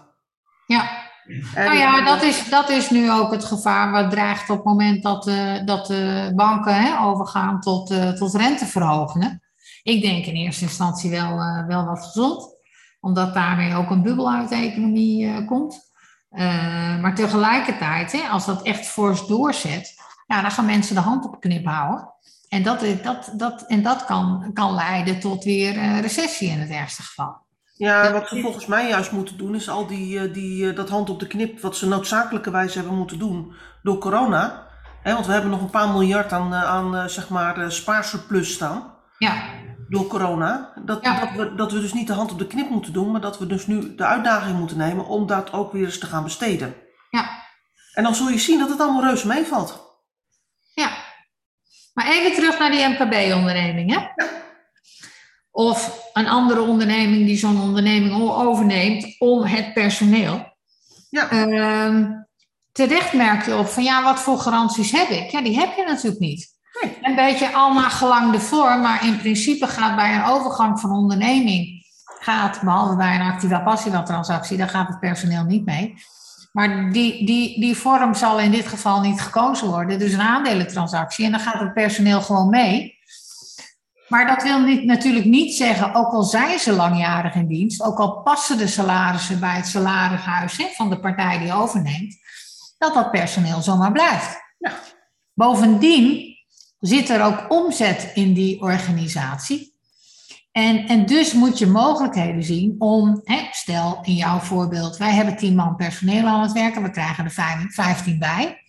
Ja. 0.67 1.07
En, 1.55 1.65
nou 1.65 1.79
ja, 1.79 2.05
dat 2.05 2.23
is, 2.23 2.49
dat 2.49 2.69
is 2.69 2.91
nu 2.91 3.13
ook 3.13 3.31
het 3.31 3.45
gevaar 3.45 3.91
wat 3.91 4.11
dreigt 4.11 4.51
op 4.51 4.57
het 4.57 4.65
moment 4.65 5.03
dat, 5.03 5.27
uh, 5.27 5.65
dat 5.65 5.87
de 5.87 6.33
banken 6.35 6.75
hè, 6.75 7.01
overgaan 7.01 7.61
tot, 7.61 7.91
uh, 7.91 8.11
tot 8.11 8.35
renteverhogingen. 8.35 9.43
Ik 9.83 10.03
denk 10.03 10.25
in 10.25 10.35
eerste 10.35 10.65
instantie 10.65 11.11
wel, 11.11 11.39
uh, 11.39 11.67
wel 11.67 11.85
wat 11.85 12.05
gezond, 12.05 12.57
omdat 13.01 13.35
daarmee 13.35 13.75
ook 13.75 13.91
een 13.91 14.03
bubbel 14.03 14.33
uit 14.33 14.49
de 14.49 14.57
economie 14.57 15.45
komt. 15.45 15.87
maar 17.01 17.15
tegelijkertijd, 17.15 18.13
hè, 18.13 18.29
als 18.29 18.47
dat 18.47 18.63
echt 18.63 18.87
fors 18.87 19.27
doorzet, 19.27 19.98
ja, 20.29 20.43
dan 20.43 20.51
gaan 20.51 20.67
mensen 20.67 20.95
de 20.95 21.01
hand 21.01 21.25
op 21.25 21.33
de 21.33 21.49
knip 21.49 21.67
houden. 21.67 22.15
En 22.49 22.63
dat, 22.63 22.85
dat, 23.03 23.31
dat, 23.33 23.63
en 23.67 23.83
dat 23.83 24.05
kan, 24.05 24.51
kan 24.55 24.75
leiden 24.75 25.21
tot 25.21 25.45
weer 25.45 25.79
een 25.79 26.01
recessie 26.01 26.49
in 26.49 26.59
het 26.59 26.71
ergste 26.71 27.03
geval. 27.03 27.47
Ja, 27.75 28.13
wat 28.13 28.29
ze 28.29 28.41
volgens 28.41 28.67
mij 28.67 28.89
juist 28.89 29.13
moeten 29.13 29.37
doen, 29.37 29.55
is 29.55 29.69
al 29.69 29.87
die, 29.87 30.31
die, 30.31 30.73
dat 30.73 30.89
hand 30.89 31.11
op 31.11 31.21
de 31.21 31.27
knip, 31.27 31.61
wat 31.61 31.77
ze 31.77 31.89
noodzakelijkerwijs 31.89 32.75
hebben 32.75 32.95
moeten 32.95 33.19
doen 33.19 33.53
door 33.83 33.99
corona. 33.99 34.67
Hè, 35.03 35.13
want 35.13 35.27
we 35.27 35.33
hebben 35.33 35.51
nog 35.51 35.61
een 35.61 35.71
paar 35.71 35.89
miljard 35.89 36.33
aan, 36.33 36.55
aan 36.55 37.11
zeg 37.11 37.29
maar, 37.29 37.73
spaarsurplus 37.73 38.53
staan. 38.53 38.95
Ja. 39.19 39.43
Door 39.89 40.07
corona. 40.07 40.73
Dat, 40.85 41.05
ja. 41.05 41.21
dat, 41.21 41.31
we, 41.37 41.55
dat 41.55 41.73
we 41.73 41.81
dus 41.81 41.93
niet 41.93 42.07
de 42.07 42.13
hand 42.13 42.33
op 42.33 42.39
de 42.39 42.47
knip 42.47 42.71
moeten 42.71 42.93
doen, 42.93 43.11
maar 43.11 43.21
dat 43.21 43.39
we 43.39 43.47
dus 43.47 43.67
nu 43.67 43.95
de 43.95 44.05
uitdaging 44.05 44.59
moeten 44.59 44.77
nemen 44.77 45.07
om 45.07 45.27
dat 45.27 45.53
ook 45.53 45.73
weer 45.73 45.85
eens 45.85 45.99
te 45.99 46.07
gaan 46.07 46.23
besteden. 46.23 46.75
Ja. 47.11 47.29
En 47.95 48.03
dan 48.03 48.15
zul 48.15 48.29
je 48.29 48.39
zien 48.39 48.59
dat 48.59 48.69
het 48.69 48.81
allemaal 48.81 49.05
reuze 49.05 49.27
meevalt. 49.27 49.88
Maar 51.99 52.07
even 52.07 52.33
terug 52.33 52.59
naar 52.59 52.71
die 52.71 52.89
MKB-onderneming, 52.89 53.91
hè? 53.91 53.99
Ja. 53.99 54.29
Of 55.51 56.09
een 56.13 56.29
andere 56.29 56.61
onderneming 56.61 57.27
die 57.27 57.37
zo'n 57.37 57.61
onderneming 57.61 58.31
overneemt 58.31 59.17
om 59.19 59.43
het 59.43 59.73
personeel. 59.73 60.57
Ja. 61.11 61.33
Uh, 61.33 62.07
terecht 62.73 63.13
merk 63.13 63.45
je 63.45 63.57
op 63.57 63.67
van 63.67 63.83
ja, 63.83 64.03
wat 64.03 64.21
voor 64.21 64.39
garanties 64.39 64.91
heb 64.91 65.09
ik? 65.09 65.31
Ja, 65.31 65.43
die 65.43 65.59
heb 65.59 65.77
je 65.77 65.85
natuurlijk 65.85 66.21
niet. 66.21 66.49
Nee. 66.81 66.99
Een 67.03 67.15
beetje 67.15 67.53
allemaal 67.53 67.91
gelang 67.91 68.33
de 68.33 68.41
vorm, 68.41 68.81
maar 68.81 69.05
in 69.05 69.19
principe 69.19 69.67
gaat 69.67 69.97
bij 69.97 70.15
een 70.15 70.25
overgang 70.25 70.81
van 70.81 70.91
onderneming, 70.91 71.87
gaat, 72.19 72.61
behalve 72.61 72.97
bij 72.97 73.15
een 73.15 73.33
activa 73.33 73.61
passiva 73.61 74.03
transactie, 74.03 74.57
daar 74.57 74.69
gaat 74.69 74.89
het 74.89 75.01
personeel 75.01 75.45
niet 75.45 75.65
mee. 75.65 75.95
Maar 76.59 76.93
die, 76.93 77.27
die, 77.27 77.61
die 77.61 77.77
vorm 77.77 78.15
zal 78.15 78.41
in 78.41 78.51
dit 78.51 78.67
geval 78.67 79.01
niet 79.01 79.21
gekozen 79.21 79.69
worden. 79.69 79.99
Dus 79.99 80.13
een 80.13 80.21
aandelentransactie. 80.21 81.25
En 81.25 81.31
dan 81.31 81.41
gaat 81.41 81.61
het 81.61 81.73
personeel 81.73 82.21
gewoon 82.21 82.51
mee. 82.51 82.99
Maar 84.09 84.27
dat 84.27 84.43
wil 84.43 84.61
niet, 84.61 84.85
natuurlijk 84.85 85.25
niet 85.25 85.55
zeggen, 85.55 85.95
ook 85.95 86.13
al 86.13 86.23
zijn 86.23 86.59
ze 86.59 86.73
langjarig 86.73 87.35
in 87.35 87.47
dienst, 87.47 87.83
ook 87.83 87.99
al 87.99 88.23
passen 88.23 88.59
de 88.59 88.67
salarissen 88.67 89.41
bij 89.41 89.57
het 89.57 89.67
salarishuis 89.67 90.57
hè, 90.57 90.67
van 90.75 90.91
de 90.91 91.01
partij 91.01 91.39
die 91.39 91.53
overneemt, 91.53 92.17
dat 92.79 92.95
dat 92.95 93.11
personeel 93.11 93.61
zomaar 93.63 93.93
blijft. 93.93 94.37
Ja. 94.59 94.73
Bovendien 95.35 96.37
zit 96.79 97.09
er 97.09 97.25
ook 97.25 97.45
omzet 97.49 98.11
in 98.15 98.35
die 98.35 98.61
organisatie. 98.61 99.78
En, 100.59 100.87
en 100.87 101.07
dus 101.07 101.33
moet 101.33 101.59
je 101.59 101.67
mogelijkheden 101.67 102.43
zien 102.43 102.75
om, 102.79 103.21
hè, 103.25 103.49
stel 103.51 103.99
in 104.03 104.15
jouw 104.15 104.39
voorbeeld, 104.39 104.97
wij 104.97 105.15
hebben 105.15 105.37
10 105.37 105.55
man 105.55 105.77
personeel 105.77 106.27
aan 106.27 106.43
het 106.43 106.53
werken, 106.53 106.83
we 106.83 106.91
krijgen 106.91 107.25
er 107.25 107.31
15 107.71 108.19
bij. 108.19 108.63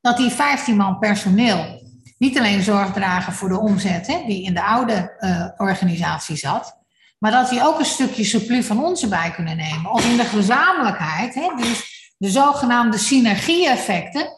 Dat 0.00 0.16
die 0.16 0.30
15 0.30 0.76
man 0.76 0.98
personeel 0.98 1.82
niet 2.18 2.38
alleen 2.38 2.62
zorg 2.62 2.92
dragen 2.92 3.32
voor 3.32 3.48
de 3.48 3.58
omzet 3.58 4.06
hè, 4.06 4.22
die 4.26 4.42
in 4.42 4.54
de 4.54 4.62
oude 4.62 5.16
uh, 5.18 5.48
organisatie 5.56 6.36
zat, 6.36 6.78
maar 7.18 7.30
dat 7.30 7.50
die 7.50 7.66
ook 7.66 7.78
een 7.78 7.84
stukje 7.84 8.24
surplus 8.24 8.66
van 8.66 8.84
onze 8.84 9.08
bij 9.08 9.30
kunnen 9.30 9.56
nemen. 9.56 9.92
Of 9.92 10.10
in 10.10 10.16
de 10.16 10.24
gezamenlijkheid, 10.24 11.34
hè, 11.34 11.50
dus 11.56 12.12
de 12.16 12.30
zogenaamde 12.30 12.98
synergie-effecten, 12.98 14.28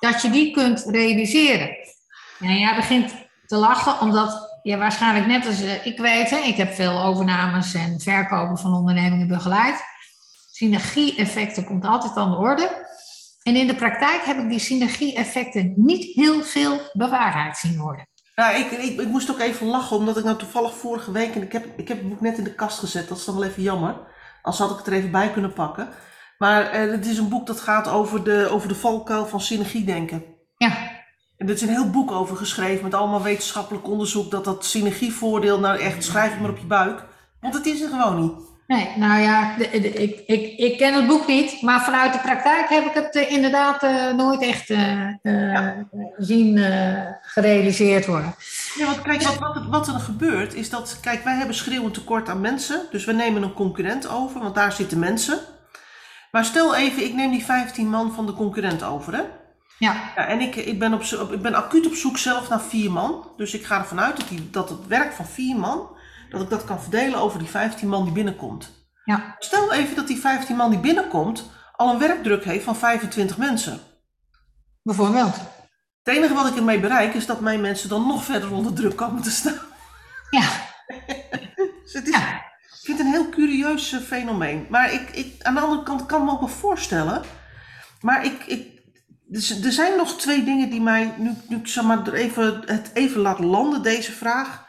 dat 0.00 0.22
je 0.22 0.30
die 0.30 0.52
kunt 0.52 0.84
realiseren. 0.86 1.76
En 2.40 2.58
jij 2.58 2.76
begint 2.76 3.14
te 3.46 3.56
lachen 3.56 4.00
omdat 4.00 4.53
je 4.64 4.76
waarschijnlijk 4.76 5.26
net 5.26 5.46
als 5.46 5.62
uh, 5.62 5.86
ik 5.86 5.98
weet, 5.98 6.30
hè, 6.30 6.36
ik 6.36 6.56
heb 6.56 6.72
veel 6.72 7.02
overnames 7.02 7.74
en 7.74 8.00
verkopen 8.00 8.58
van 8.58 8.74
ondernemingen 8.74 9.28
begeleid. 9.28 9.84
Synergie-effecten 10.50 11.64
komt 11.64 11.84
altijd 11.84 12.16
aan 12.16 12.30
de 12.30 12.36
orde. 12.36 12.86
En 13.42 13.56
in 13.56 13.66
de 13.66 13.74
praktijk 13.74 14.24
heb 14.24 14.38
ik 14.38 14.48
die 14.48 14.58
synergie-effecten 14.58 15.72
niet 15.76 16.04
heel 16.14 16.42
veel 16.42 16.80
bewaarheid 16.92 17.56
zien 17.56 17.78
worden. 17.78 18.08
Nou, 18.34 18.56
ik, 18.56 18.70
ik, 18.70 19.00
ik, 19.00 19.08
moest 19.08 19.30
ook 19.30 19.38
even 19.38 19.66
lachen, 19.66 19.96
omdat 19.96 20.16
ik 20.16 20.24
nou 20.24 20.38
toevallig 20.38 20.74
vorige 20.74 21.12
week, 21.12 21.34
en 21.34 21.42
ik 21.42 21.52
heb, 21.52 21.78
ik 21.78 21.88
heb 21.88 21.98
het 21.98 22.08
boek 22.08 22.20
net 22.20 22.38
in 22.38 22.44
de 22.44 22.54
kast 22.54 22.78
gezet, 22.78 23.08
dat 23.08 23.18
is 23.18 23.24
dan 23.24 23.34
wel 23.34 23.44
even 23.44 23.62
jammer. 23.62 23.96
Als 24.42 24.58
had 24.58 24.70
ik 24.70 24.76
het 24.76 24.86
er 24.86 24.92
even 24.92 25.10
bij 25.10 25.30
kunnen 25.30 25.52
pakken. 25.52 25.88
Maar 26.38 26.70
eh, 26.70 26.90
het 26.90 27.06
is 27.06 27.18
een 27.18 27.28
boek 27.28 27.46
dat 27.46 27.60
gaat 27.60 27.88
over 27.88 28.24
de, 28.24 28.48
over 28.50 28.68
de 28.68 28.74
valkuil 28.74 29.26
van 29.26 29.40
synergiedenken. 29.40 30.24
Ja. 30.56 30.93
En 31.36 31.46
er 31.48 31.54
is 31.54 31.62
een 31.62 31.68
heel 31.68 31.90
boek 31.90 32.10
over 32.10 32.36
geschreven 32.36 32.84
met 32.84 32.94
allemaal 32.94 33.22
wetenschappelijk 33.22 33.88
onderzoek 33.88 34.30
dat 34.30 34.44
dat 34.44 34.64
synergievoordeel, 34.64 35.60
nou 35.60 35.78
echt, 35.78 36.04
schrijf 36.04 36.30
het 36.30 36.40
maar 36.40 36.50
op 36.50 36.58
je 36.58 36.66
buik. 36.66 37.04
Want 37.40 37.54
het 37.54 37.66
is 37.66 37.80
er 37.80 37.88
gewoon 37.88 38.20
niet. 38.20 38.32
Nee, 38.66 38.88
nou 38.96 39.20
ja, 39.20 39.56
de, 39.56 39.68
ik, 39.70 40.22
ik, 40.26 40.58
ik 40.58 40.78
ken 40.78 40.94
het 40.94 41.06
boek 41.06 41.26
niet, 41.26 41.62
maar 41.62 41.84
vanuit 41.84 42.12
de 42.12 42.18
praktijk 42.18 42.68
heb 42.68 42.84
ik 42.84 42.94
het 42.94 43.14
uh, 43.14 43.30
inderdaad 43.30 43.82
uh, 43.82 44.12
nooit 44.12 44.42
echt 44.42 44.70
uh, 44.70 45.08
ja. 45.22 45.86
zien 46.16 46.58
gerealiseerd 47.22 48.06
worden. 48.06 48.34
Ja, 48.74 48.86
want 48.86 49.02
kijk, 49.02 49.22
wat, 49.22 49.38
wat, 49.38 49.66
wat, 49.70 49.86
er 49.86 50.00
gebeurt 50.00 50.54
is 50.54 50.70
dat, 50.70 50.98
kijk, 51.00 51.24
wij 51.24 51.36
hebben 51.36 51.56
schreeuwend 51.56 51.94
tekort 51.94 52.28
aan 52.28 52.40
mensen, 52.40 52.80
dus 52.90 53.04
we 53.04 53.12
nemen 53.12 53.42
een 53.42 53.52
concurrent 53.54 54.08
over, 54.08 54.40
want 54.40 54.54
daar 54.54 54.72
zitten 54.72 54.98
mensen. 54.98 55.38
Maar 56.30 56.44
stel 56.44 56.74
even, 56.74 57.04
ik 57.04 57.14
neem 57.14 57.30
die 57.30 57.44
15 57.44 57.88
man 57.88 58.12
van 58.12 58.26
de 58.26 58.32
concurrent 58.32 58.82
over, 58.82 59.14
hè? 59.14 59.22
Ja. 59.78 60.12
ja 60.16 60.26
en 60.26 60.40
ik, 60.40 60.56
ik, 60.56 60.78
ben 60.78 60.92
op, 60.92 61.32
ik 61.32 61.42
ben 61.42 61.54
acuut 61.54 61.86
op 61.86 61.94
zoek 61.94 62.18
zelf 62.18 62.48
naar 62.48 62.60
vier 62.60 62.92
man, 62.92 63.30
dus 63.36 63.54
ik 63.54 63.64
ga 63.64 63.78
ervan 63.78 64.00
uit 64.00 64.16
dat, 64.16 64.28
die, 64.28 64.50
dat 64.50 64.68
het 64.68 64.86
werk 64.86 65.12
van 65.12 65.26
vier 65.26 65.56
man 65.56 65.96
dat 66.30 66.42
ik 66.42 66.50
dat 66.50 66.64
kan 66.64 66.82
verdelen 66.82 67.18
over 67.18 67.38
die 67.38 67.48
15 67.48 67.88
man 67.88 68.04
die 68.04 68.12
binnenkomt. 68.12 68.86
Ja. 69.04 69.36
Stel 69.38 69.72
even 69.72 69.96
dat 69.96 70.06
die 70.06 70.20
15 70.20 70.56
man 70.56 70.70
die 70.70 70.80
binnenkomt 70.80 71.50
al 71.72 71.92
een 71.92 71.98
werkdruk 71.98 72.44
heeft 72.44 72.64
van 72.64 72.76
25 72.76 73.38
mensen. 73.38 73.80
Bijvoorbeeld. 74.82 75.36
Het 76.02 76.16
enige 76.16 76.34
wat 76.34 76.46
ik 76.46 76.56
ermee 76.56 76.80
bereik 76.80 77.14
is 77.14 77.26
dat 77.26 77.40
mijn 77.40 77.60
mensen 77.60 77.88
dan 77.88 78.06
nog 78.06 78.24
verder 78.24 78.52
onder 78.52 78.72
druk 78.72 78.96
komen 78.96 79.22
te 79.22 79.30
staan. 79.30 79.58
Ja. 80.30 80.48
dus 81.84 81.92
het 81.92 82.08
is, 82.08 82.14
ja. 82.14 82.42
Ik 82.84 82.90
vind 82.90 82.98
het 82.98 83.06
een 83.06 83.12
heel 83.12 83.28
curieus 83.28 83.92
eh, 83.92 84.00
fenomeen. 84.00 84.66
Maar 84.70 84.92
ik, 84.92 85.10
ik, 85.10 85.42
aan 85.42 85.54
de 85.54 85.60
andere 85.60 85.82
kant 85.82 86.06
kan 86.06 86.20
ik 86.20 86.26
me 86.26 86.32
ook 86.32 86.40
wel 86.40 86.48
voorstellen. 86.48 87.22
Maar 88.00 88.24
ik, 88.24 88.44
ik, 88.46 88.73
dus 89.34 89.62
er 89.62 89.72
zijn 89.72 89.96
nog 89.96 90.18
twee 90.18 90.44
dingen 90.44 90.70
die 90.70 90.80
mij, 90.80 91.14
nu, 91.18 91.34
nu 91.48 91.56
ik 91.56 91.66
zeg 91.66 91.84
maar 91.84 92.12
even, 92.12 92.62
het 92.66 92.90
even 92.92 93.20
laat 93.20 93.38
landen, 93.38 93.82
deze 93.82 94.12
vraag 94.12 94.66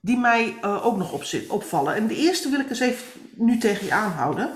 die 0.00 0.18
mij 0.18 0.56
uh, 0.64 0.86
ook 0.86 0.96
nog 0.96 1.12
op 1.12 1.24
opvallen. 1.48 1.94
En 1.94 2.06
de 2.06 2.16
eerste 2.16 2.48
wil 2.48 2.60
ik 2.60 2.68
eens 2.68 2.80
even 2.80 3.04
nu 3.34 3.58
tegen 3.58 3.86
je 3.86 3.92
aanhouden. 3.92 4.50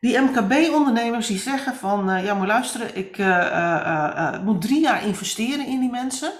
Die 0.00 0.18
MKB-ondernemers 0.18 1.26
die 1.26 1.38
zeggen 1.38 1.74
van, 1.74 2.10
uh, 2.10 2.24
ja 2.24 2.34
maar 2.34 2.46
luisteren, 2.46 2.96
ik 2.96 3.18
uh, 3.18 4.42
moet 4.42 4.60
drie 4.62 4.80
jaar 4.80 5.06
investeren 5.06 5.66
in 5.66 5.80
die 5.80 5.90
mensen. 5.90 6.32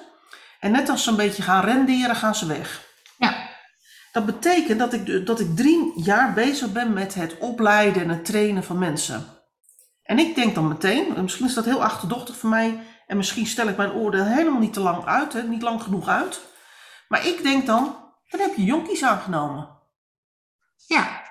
En 0.60 0.70
net 0.72 0.88
als 0.88 1.04
ze 1.04 1.10
een 1.10 1.16
beetje 1.16 1.42
gaan 1.42 1.64
renderen, 1.64 2.16
gaan 2.16 2.34
ze 2.34 2.46
weg. 2.46 2.82
Ja. 3.18 3.48
Dat 4.12 4.26
betekent 4.26 4.78
dat 4.78 4.92
ik, 4.92 5.26
dat 5.26 5.40
ik 5.40 5.56
drie 5.56 5.92
jaar 5.96 6.32
bezig 6.32 6.72
ben 6.72 6.92
met 6.92 7.14
het 7.14 7.38
opleiden 7.38 8.02
en 8.02 8.08
het 8.08 8.24
trainen 8.24 8.64
van 8.64 8.78
mensen. 8.78 9.39
En 10.10 10.18
ik 10.18 10.34
denk 10.34 10.54
dan 10.54 10.68
meteen, 10.68 11.22
misschien 11.22 11.46
is 11.46 11.54
dat 11.54 11.64
heel 11.64 11.82
achterdochtig 11.82 12.36
voor 12.36 12.50
mij, 12.50 12.80
en 13.06 13.16
misschien 13.16 13.46
stel 13.46 13.68
ik 13.68 13.76
mijn 13.76 13.92
oordeel 13.92 14.24
helemaal 14.24 14.60
niet 14.60 14.72
te 14.72 14.80
lang 14.80 15.04
uit, 15.04 15.32
hè, 15.32 15.42
niet 15.42 15.62
lang 15.62 15.82
genoeg 15.82 16.08
uit. 16.08 16.40
Maar 17.08 17.26
ik 17.26 17.42
denk 17.42 17.66
dan, 17.66 17.96
dan 18.28 18.40
heb 18.40 18.54
je 18.56 18.64
jonkies 18.64 19.04
aangenomen. 19.04 19.68
Ja. 20.86 21.22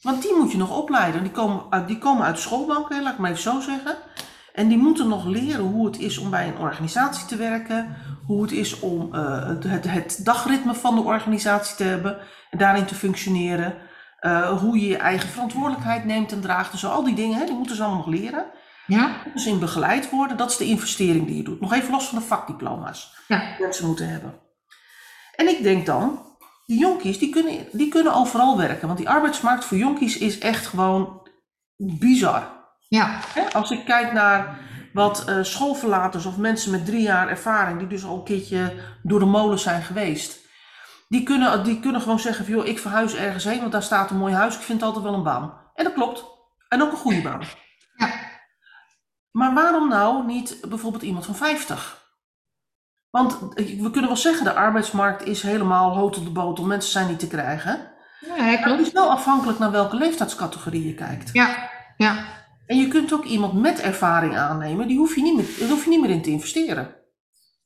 Want 0.00 0.22
die 0.22 0.34
moet 0.34 0.52
je 0.52 0.58
nog 0.58 0.76
opleiden. 0.76 1.22
Die 1.22 1.32
komen 1.32 1.64
uit, 1.70 1.86
die 1.86 1.98
komen 1.98 2.24
uit 2.24 2.38
schoolbanken, 2.38 3.02
laat 3.02 3.12
ik 3.12 3.18
maar 3.18 3.30
even 3.30 3.42
zo 3.42 3.60
zeggen. 3.60 3.96
En 4.52 4.68
die 4.68 4.78
moeten 4.78 5.08
nog 5.08 5.24
leren 5.24 5.64
hoe 5.64 5.86
het 5.86 5.98
is 5.98 6.18
om 6.18 6.30
bij 6.30 6.48
een 6.48 6.58
organisatie 6.58 7.26
te 7.26 7.36
werken. 7.36 7.96
Hoe 8.26 8.42
het 8.42 8.52
is 8.52 8.80
om 8.80 9.14
uh, 9.14 9.46
het, 9.46 9.84
het, 9.84 10.20
dagritme 10.24 10.74
van 10.74 10.94
de 10.94 11.02
organisatie 11.02 11.76
te 11.76 11.84
hebben. 11.84 12.18
En 12.50 12.58
daarin 12.58 12.84
te 12.84 12.94
functioneren. 12.94 13.74
Uh, 14.26 14.58
hoe 14.58 14.80
je 14.80 14.86
je 14.86 14.96
eigen 14.96 15.28
verantwoordelijkheid 15.28 16.04
neemt 16.04 16.32
en 16.32 16.40
draagt. 16.40 16.72
Dus 16.72 16.86
al 16.86 17.04
die 17.04 17.14
dingen, 17.14 17.38
hè, 17.38 17.44
die 17.44 17.54
moeten 17.54 17.76
ze 17.76 17.82
allemaal 17.82 18.06
nog 18.06 18.14
leren. 18.20 18.46
Ja. 18.86 19.16
Dus 19.34 19.46
in 19.46 19.58
begeleid 19.58 20.10
worden, 20.10 20.36
dat 20.36 20.50
is 20.50 20.56
de 20.56 20.64
investering 20.64 21.26
die 21.26 21.36
je 21.36 21.42
doet. 21.42 21.60
Nog 21.60 21.72
even 21.72 21.90
los 21.90 22.08
van 22.08 22.18
de 22.18 22.24
vakdiploma's 22.24 23.16
ja. 23.28 23.38
die 23.38 23.60
mensen 23.60 23.86
moeten 23.86 24.08
hebben. 24.08 24.34
En 25.36 25.48
ik 25.48 25.62
denk 25.62 25.86
dan, 25.86 26.20
die 26.66 26.78
jonkies 26.78 27.18
die 27.18 27.30
kunnen, 27.30 27.66
die 27.72 27.88
kunnen 27.88 28.14
overal 28.14 28.56
werken. 28.56 28.86
Want 28.86 28.98
die 28.98 29.08
arbeidsmarkt 29.08 29.64
voor 29.64 29.76
jonkies 29.76 30.18
is 30.18 30.38
echt 30.38 30.66
gewoon 30.66 31.28
bizar. 31.76 32.48
Ja. 32.88 33.20
Als 33.52 33.70
ik 33.70 33.84
kijk 33.84 34.12
naar 34.12 34.58
wat 34.92 35.24
uh, 35.28 35.42
schoolverlaters 35.42 36.26
of 36.26 36.36
mensen 36.36 36.70
met 36.70 36.86
drie 36.86 37.02
jaar 37.02 37.28
ervaring, 37.28 37.78
die 37.78 37.88
dus 37.88 38.04
al 38.04 38.16
een 38.16 38.24
keertje 38.24 38.72
door 39.02 39.18
de 39.18 39.24
molen 39.24 39.58
zijn 39.58 39.82
geweest. 39.82 40.45
Die 41.08 41.22
kunnen, 41.22 41.64
die 41.64 41.80
kunnen 41.80 42.00
gewoon 42.00 42.20
zeggen 42.20 42.44
van, 42.44 42.54
joh, 42.54 42.66
ik 42.66 42.78
verhuis 42.78 43.14
ergens 43.14 43.44
heen, 43.44 43.60
want 43.60 43.72
daar 43.72 43.82
staat 43.82 44.10
een 44.10 44.16
mooi 44.16 44.34
huis. 44.34 44.54
Ik 44.54 44.60
vind 44.60 44.82
altijd 44.82 45.04
wel 45.04 45.14
een 45.14 45.22
baan. 45.22 45.60
En 45.74 45.84
dat 45.84 45.92
klopt. 45.92 46.24
En 46.68 46.82
ook 46.82 46.90
een 46.90 46.96
goede 46.96 47.22
baan. 47.22 47.42
Ja. 47.96 48.10
Maar 49.30 49.54
waarom 49.54 49.88
nou 49.88 50.26
niet 50.26 50.58
bijvoorbeeld 50.68 51.02
iemand 51.02 51.24
van 51.24 51.34
50? 51.34 52.04
Want 53.10 53.38
we 53.54 53.90
kunnen 53.90 54.06
wel 54.06 54.16
zeggen, 54.16 54.44
de 54.44 54.54
arbeidsmarkt 54.54 55.24
is 55.24 55.42
helemaal 55.42 55.94
hotel 55.94 56.24
de 56.24 56.30
botel, 56.30 56.64
mensen 56.64 56.90
zijn 56.90 57.08
niet 57.08 57.18
te 57.18 57.28
krijgen. 57.28 57.92
Ja, 58.20 58.56
klopt. 58.56 58.78
Het 58.78 58.86
is 58.86 58.92
wel 58.92 59.10
afhankelijk 59.10 59.58
naar 59.58 59.70
welke 59.70 59.96
leeftijdscategorie 59.96 60.86
je 60.86 60.94
kijkt. 60.94 61.30
Ja, 61.32 61.70
ja. 61.96 62.24
En 62.66 62.78
je 62.78 62.88
kunt 62.88 63.12
ook 63.12 63.24
iemand 63.24 63.52
met 63.52 63.80
ervaring 63.80 64.36
aannemen, 64.36 64.88
die 64.88 64.98
hoef 64.98 65.14
je 65.14 65.22
niet 65.22 65.36
meer, 65.36 65.68
hoef 65.68 65.84
je 65.84 65.90
niet 65.90 66.00
meer 66.00 66.10
in 66.10 66.22
te 66.22 66.30
investeren. 66.30 66.94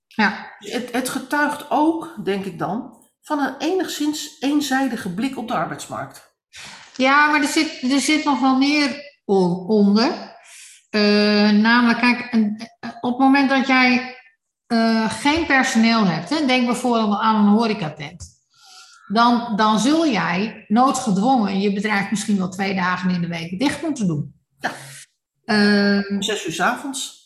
Ja. 0.06 0.54
Het, 0.58 0.92
het 0.92 1.08
getuigt 1.08 1.70
ook, 1.70 2.14
denk 2.24 2.44
ik 2.44 2.58
dan, 2.58 2.99
van 3.22 3.38
een 3.38 3.54
enigszins 3.58 4.36
eenzijdige 4.40 5.14
blik 5.14 5.38
op 5.38 5.48
de 5.48 5.54
arbeidsmarkt. 5.54 6.34
Ja, 6.96 7.30
maar 7.30 7.40
er 7.40 7.48
zit, 7.48 7.82
er 7.92 8.00
zit 8.00 8.24
nog 8.24 8.40
wel 8.40 8.56
meer 8.56 8.96
onder. 9.66 10.38
Uh, 10.90 11.50
namelijk, 11.50 11.98
kijk, 11.98 12.34
op 13.00 13.10
het 13.10 13.18
moment 13.18 13.50
dat 13.50 13.66
jij 13.66 14.16
uh, 14.72 15.10
geen 15.10 15.46
personeel 15.46 16.04
hebt, 16.04 16.30
hè, 16.30 16.46
denk 16.46 16.66
bijvoorbeeld 16.66 17.20
aan 17.20 17.46
een 17.46 17.52
horecatent, 17.52 18.24
dan, 19.12 19.56
dan 19.56 19.78
zul 19.78 20.08
jij 20.08 20.64
noodgedwongen 20.68 21.60
je 21.60 21.72
bedrijf 21.72 22.10
misschien 22.10 22.36
wel 22.36 22.48
twee 22.48 22.74
dagen 22.74 23.10
in 23.10 23.20
de 23.20 23.26
week 23.26 23.58
dicht 23.58 23.82
moeten 23.82 24.06
doen. 24.06 24.34
Ja. 24.58 24.72
Uh, 25.44 26.10
om 26.10 26.22
zes 26.22 26.46
uur 26.46 26.52
s 26.52 26.60
avonds. 26.60 27.19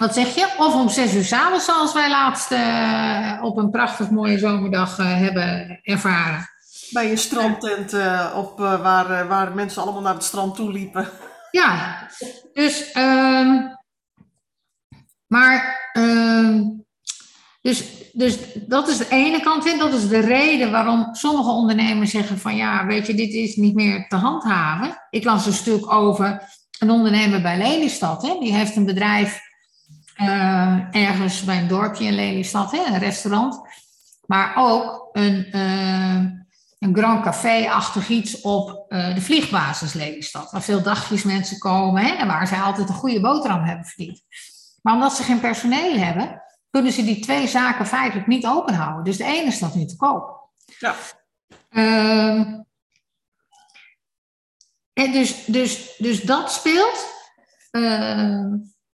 Wat 0.00 0.14
zeg 0.14 0.34
je? 0.34 0.54
Of 0.58 0.74
om 0.74 0.88
zes 0.88 1.14
uur 1.14 1.24
s 1.24 1.32
avonds, 1.32 1.64
zoals 1.64 1.92
wij 1.92 2.08
laatst 2.08 2.52
uh, 2.52 3.40
op 3.42 3.56
een 3.56 3.70
prachtig 3.70 4.10
mooie 4.10 4.38
zomerdag 4.38 4.96
hebben 4.96 5.80
ervaren. 5.82 6.48
Bij 6.90 7.10
een 7.10 7.18
strandtent 7.18 7.92
op, 8.34 8.58
waar, 8.58 9.28
waar 9.28 9.54
mensen 9.54 9.82
allemaal 9.82 10.02
naar 10.02 10.14
het 10.14 10.24
strand 10.24 10.54
toe 10.54 10.72
liepen. 10.72 11.08
Ja, 11.50 12.08
dus, 12.52 12.94
uh, 12.94 13.66
maar 15.26 15.80
Ehm, 15.92 16.62
dus, 17.60 17.84
dus 18.12 18.38
dat 18.66 18.88
is 18.88 18.98
de 18.98 19.08
ene 19.08 19.40
kant. 19.40 19.66
En 19.66 19.78
dat 19.78 19.92
is 19.92 20.08
de 20.08 20.20
reden 20.20 20.70
waarom 20.70 21.14
sommige 21.14 21.50
ondernemers 21.50 22.10
zeggen 22.10 22.38
van 22.38 22.56
ja, 22.56 22.86
weet 22.86 23.06
je, 23.06 23.14
dit 23.14 23.32
is 23.32 23.56
niet 23.56 23.74
meer 23.74 24.08
te 24.08 24.16
handhaven. 24.16 25.06
Ik 25.10 25.24
las 25.24 25.46
een 25.46 25.52
stuk 25.52 25.92
over 25.92 26.42
een 26.78 26.90
ondernemer 26.90 27.42
bij 27.42 27.58
Lelystad. 27.58 28.22
Hè? 28.22 28.36
Die 28.40 28.54
heeft 28.54 28.76
een 28.76 28.86
bedrijf 28.86 29.40
uh, 30.22 30.94
ergens 30.94 31.44
bij 31.44 31.58
een 31.58 31.68
dorpje 31.68 32.04
in 32.04 32.14
Lelystad, 32.14 32.70
hè? 32.70 32.84
een 32.86 32.98
restaurant. 32.98 33.60
Maar 34.26 34.52
ook 34.56 35.08
een, 35.12 35.48
uh, 35.52 36.14
een 36.78 36.96
Grand 36.96 37.22
Café-achtig 37.22 38.08
iets 38.08 38.40
op 38.40 38.92
uh, 38.92 39.14
de 39.14 39.20
vliegbasis 39.20 39.92
Lelystad. 39.92 40.50
Waar 40.50 40.62
veel 40.62 40.82
dagjes 40.82 41.22
mensen 41.22 41.58
komen 41.58 42.02
hè? 42.02 42.14
en 42.14 42.26
waar 42.26 42.46
zij 42.46 42.60
altijd 42.60 42.88
een 42.88 42.94
goede 42.94 43.20
boterham 43.20 43.64
hebben 43.64 43.86
verdiend. 43.86 44.22
Maar 44.82 44.94
omdat 44.94 45.16
ze 45.16 45.22
geen 45.22 45.40
personeel 45.40 45.96
hebben, 45.96 46.42
kunnen 46.70 46.92
ze 46.92 47.04
die 47.04 47.20
twee 47.20 47.46
zaken 47.46 47.86
feitelijk 47.86 48.26
niet 48.26 48.46
openhouden. 48.46 49.04
Dus 49.04 49.16
de 49.16 49.24
ene 49.24 49.50
staat 49.50 49.74
nu 49.74 49.84
te 49.84 49.96
koop. 49.96 50.50
Ja. 50.78 50.94
Uh, 51.70 52.40
en 54.92 55.12
dus, 55.12 55.44
dus, 55.44 55.96
dus 55.98 56.22
dat 56.22 56.52
speelt. 56.52 57.18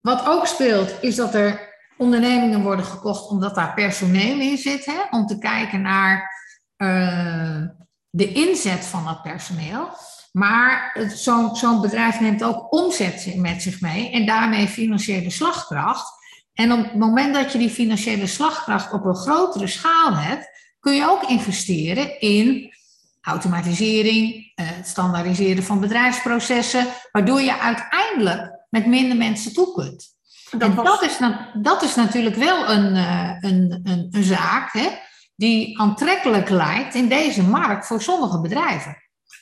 Wat 0.06 0.26
ook 0.26 0.46
speelt, 0.46 0.94
is 1.00 1.16
dat 1.16 1.34
er 1.34 1.75
ondernemingen 1.96 2.62
worden 2.62 2.84
gekocht 2.84 3.28
omdat 3.28 3.54
daar 3.54 3.75
personeel 3.75 4.40
in 4.40 4.58
zit, 4.58 4.84
hè? 4.84 5.00
om 5.10 5.26
te 5.26 5.38
kijken 5.38 5.82
naar 5.82 6.30
uh, 6.76 7.62
de 8.10 8.32
inzet 8.32 8.84
van 8.84 9.04
dat 9.04 9.22
personeel. 9.22 9.88
Maar 10.32 10.98
zo'n 11.14 11.56
zo'n 11.56 11.80
bedrijf 11.80 12.20
neemt 12.20 12.44
ook 12.44 12.72
omzet 12.72 13.34
met 13.36 13.62
zich 13.62 13.80
mee 13.80 14.10
en 14.10 14.26
daarmee 14.26 14.68
financiële 14.68 15.30
slagkracht. 15.30 16.12
En 16.54 16.72
op 16.72 16.84
het 16.84 16.94
moment 16.94 17.34
dat 17.34 17.52
je 17.52 17.58
die 17.58 17.70
financiële 17.70 18.26
slagkracht 18.26 18.92
op 18.92 19.04
een 19.04 19.16
grotere 19.16 19.66
schaal 19.66 20.14
hebt, 20.16 20.48
kun 20.80 20.94
je 20.94 21.10
ook 21.10 21.22
investeren 21.22 22.20
in 22.20 22.75
automatisering, 23.20 24.52
eh, 24.54 24.66
het 24.68 24.88
standaardiseren 24.88 25.62
van 25.62 25.80
bedrijfsprocessen, 25.80 26.86
waardoor 27.12 27.40
je 27.40 27.60
uiteindelijk 27.60 28.55
met 28.76 28.87
minder 28.87 29.16
mensen 29.16 29.52
toe 29.52 29.73
kunt. 29.73 30.14
Dat 30.50 30.62
en 30.62 30.75
dat, 30.75 31.02
is, 31.02 31.18
dat 31.62 31.83
is 31.83 31.95
natuurlijk 31.95 32.37
wel 32.37 32.71
een, 32.71 32.95
eh, 32.95 33.37
een, 33.40 33.80
een, 33.85 34.09
een 34.11 34.23
zaak 34.23 34.73
hè, 34.73 34.88
die 35.37 35.80
aantrekkelijk 35.80 36.49
lijkt 36.49 36.95
in 36.95 37.09
deze 37.09 37.42
markt 37.42 37.87
voor 37.87 38.02
sommige 38.02 38.40
bedrijven. 38.40 38.97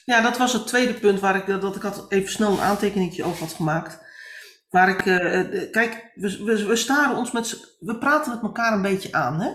Ja, 0.04 0.20
dat 0.20 0.38
was 0.38 0.52
het 0.52 0.66
tweede 0.66 0.94
punt 0.94 1.20
waar 1.20 1.36
ik, 1.36 1.46
dat 1.46 1.76
ik 1.76 1.82
had 1.82 2.06
even 2.08 2.30
snel 2.30 2.52
een 2.52 2.60
aantekeningetje 2.60 3.24
over 3.24 3.40
had 3.40 3.52
gemaakt. 3.52 3.98
Waar 4.70 4.88
ik, 4.88 5.04
uh, 5.04 5.70
kijk, 5.70 6.10
we, 6.14 6.44
we, 6.44 6.64
we 6.66 6.76
staren 6.76 7.16
ons 7.16 7.30
met, 7.30 7.76
we 7.80 7.98
praten 7.98 8.32
met 8.32 8.42
elkaar 8.42 8.72
een 8.72 8.82
beetje 8.82 9.12
aan, 9.12 9.40
hè? 9.40 9.50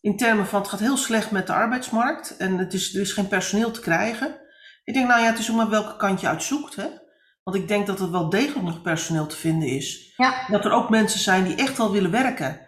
In 0.00 0.16
termen 0.16 0.46
van 0.46 0.60
het 0.60 0.70
gaat 0.70 0.80
heel 0.80 0.96
slecht 0.96 1.30
met 1.30 1.46
de 1.46 1.52
arbeidsmarkt 1.52 2.36
en 2.36 2.58
het 2.58 2.74
is, 2.74 2.94
er 2.94 3.00
is 3.00 3.12
geen 3.12 3.28
personeel 3.28 3.70
te 3.70 3.80
krijgen. 3.80 4.40
Ik 4.84 4.94
denk, 4.94 5.08
nou 5.08 5.20
ja, 5.20 5.26
het 5.26 5.38
is 5.38 5.50
ook 5.50 5.56
maar 5.56 5.68
welke 5.68 5.96
kant 5.96 6.20
je 6.20 6.28
uitzoekt, 6.28 6.76
hè? 6.76 6.86
Want 7.46 7.58
ik 7.58 7.68
denk 7.68 7.86
dat 7.86 8.00
er 8.00 8.10
wel 8.10 8.28
degelijk 8.28 8.62
nog 8.62 8.82
personeel 8.82 9.26
te 9.26 9.36
vinden 9.36 9.68
is. 9.68 10.12
Ja. 10.16 10.46
Dat 10.48 10.64
er 10.64 10.72
ook 10.72 10.90
mensen 10.90 11.20
zijn 11.20 11.44
die 11.44 11.54
echt 11.54 11.76
wel 11.76 11.92
willen 11.92 12.10
werken. 12.10 12.60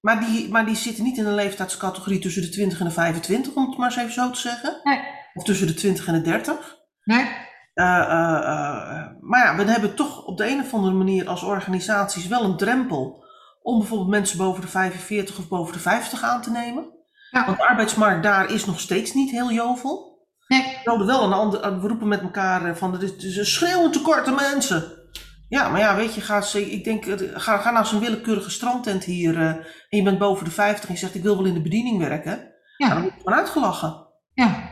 Maar 0.00 0.20
die, 0.20 0.48
maar 0.48 0.66
die 0.66 0.76
zitten 0.76 1.04
niet 1.04 1.16
in 1.16 1.26
een 1.26 1.34
leeftijdscategorie 1.34 2.18
tussen 2.18 2.42
de 2.42 2.48
20 2.48 2.78
en 2.78 2.84
de 2.84 2.90
25, 2.90 3.54
om 3.54 3.68
het 3.68 3.78
maar 3.78 3.86
eens 3.86 3.96
even 3.96 4.12
zo 4.12 4.30
te 4.30 4.40
zeggen. 4.40 4.80
Nee. 4.82 5.00
Of 5.34 5.44
tussen 5.44 5.66
de 5.66 5.74
20 5.74 6.06
en 6.06 6.14
de 6.14 6.22
30. 6.22 6.76
Nee. 7.04 7.20
Uh, 7.20 7.84
uh, 7.84 8.40
uh, 8.42 9.06
maar 9.20 9.44
ja, 9.44 9.56
we 9.56 9.70
hebben 9.70 9.94
toch 9.94 10.24
op 10.24 10.36
de 10.36 10.48
een 10.50 10.60
of 10.60 10.74
andere 10.74 10.94
manier 10.94 11.28
als 11.28 11.42
organisaties 11.42 12.26
wel 12.26 12.44
een 12.44 12.56
drempel 12.56 13.24
om 13.62 13.78
bijvoorbeeld 13.78 14.10
mensen 14.10 14.38
boven 14.38 14.60
de 14.60 14.68
45 14.68 15.38
of 15.38 15.48
boven 15.48 15.72
de 15.72 15.78
50 15.78 16.22
aan 16.22 16.42
te 16.42 16.50
nemen. 16.50 16.92
Ja. 17.30 17.44
Want 17.46 17.56
de 17.56 17.68
arbeidsmarkt 17.68 18.22
daar 18.22 18.50
is 18.50 18.64
nog 18.64 18.80
steeds 18.80 19.12
niet 19.12 19.30
heel 19.30 19.52
jovel. 19.52 20.13
Nee. 20.46 20.78
We, 20.84 21.04
wel 21.04 21.22
een 21.22 21.32
ander, 21.32 21.80
we 21.80 21.88
roepen 21.88 22.08
met 22.08 22.20
elkaar 22.20 22.64
eh, 22.64 22.74
van 22.74 22.92
het 22.92 23.22
is 23.22 23.36
een 23.36 23.46
schreeuwend 23.46 23.92
tekort 23.92 24.26
aan 24.26 24.34
mensen. 24.34 25.02
Ja, 25.48 25.68
maar 25.68 25.80
ja, 25.80 25.96
weet 25.96 26.14
je, 26.14 26.20
ga, 26.20 26.42
ik 26.54 26.84
denk, 26.84 27.04
ga, 27.34 27.58
ga 27.58 27.70
naar 27.70 27.86
zo'n 27.86 28.00
willekeurige 28.00 28.50
strandtent 28.50 29.04
hier 29.04 29.34
uh, 29.34 29.48
en 29.48 29.64
je 29.88 30.02
bent 30.02 30.18
boven 30.18 30.44
de 30.44 30.50
50 30.50 30.88
en 30.88 30.94
je 30.94 31.00
zegt 31.00 31.14
ik 31.14 31.22
wil 31.22 31.36
wel 31.36 31.46
in 31.46 31.54
de 31.54 31.62
bediening 31.62 31.98
werken. 31.98 32.52
Ja. 32.76 32.88
dan 32.88 33.00
word 33.00 33.14
je 33.14 33.20
gewoon 33.20 33.38
uitgelachen. 33.38 34.06
Ja. 34.34 34.70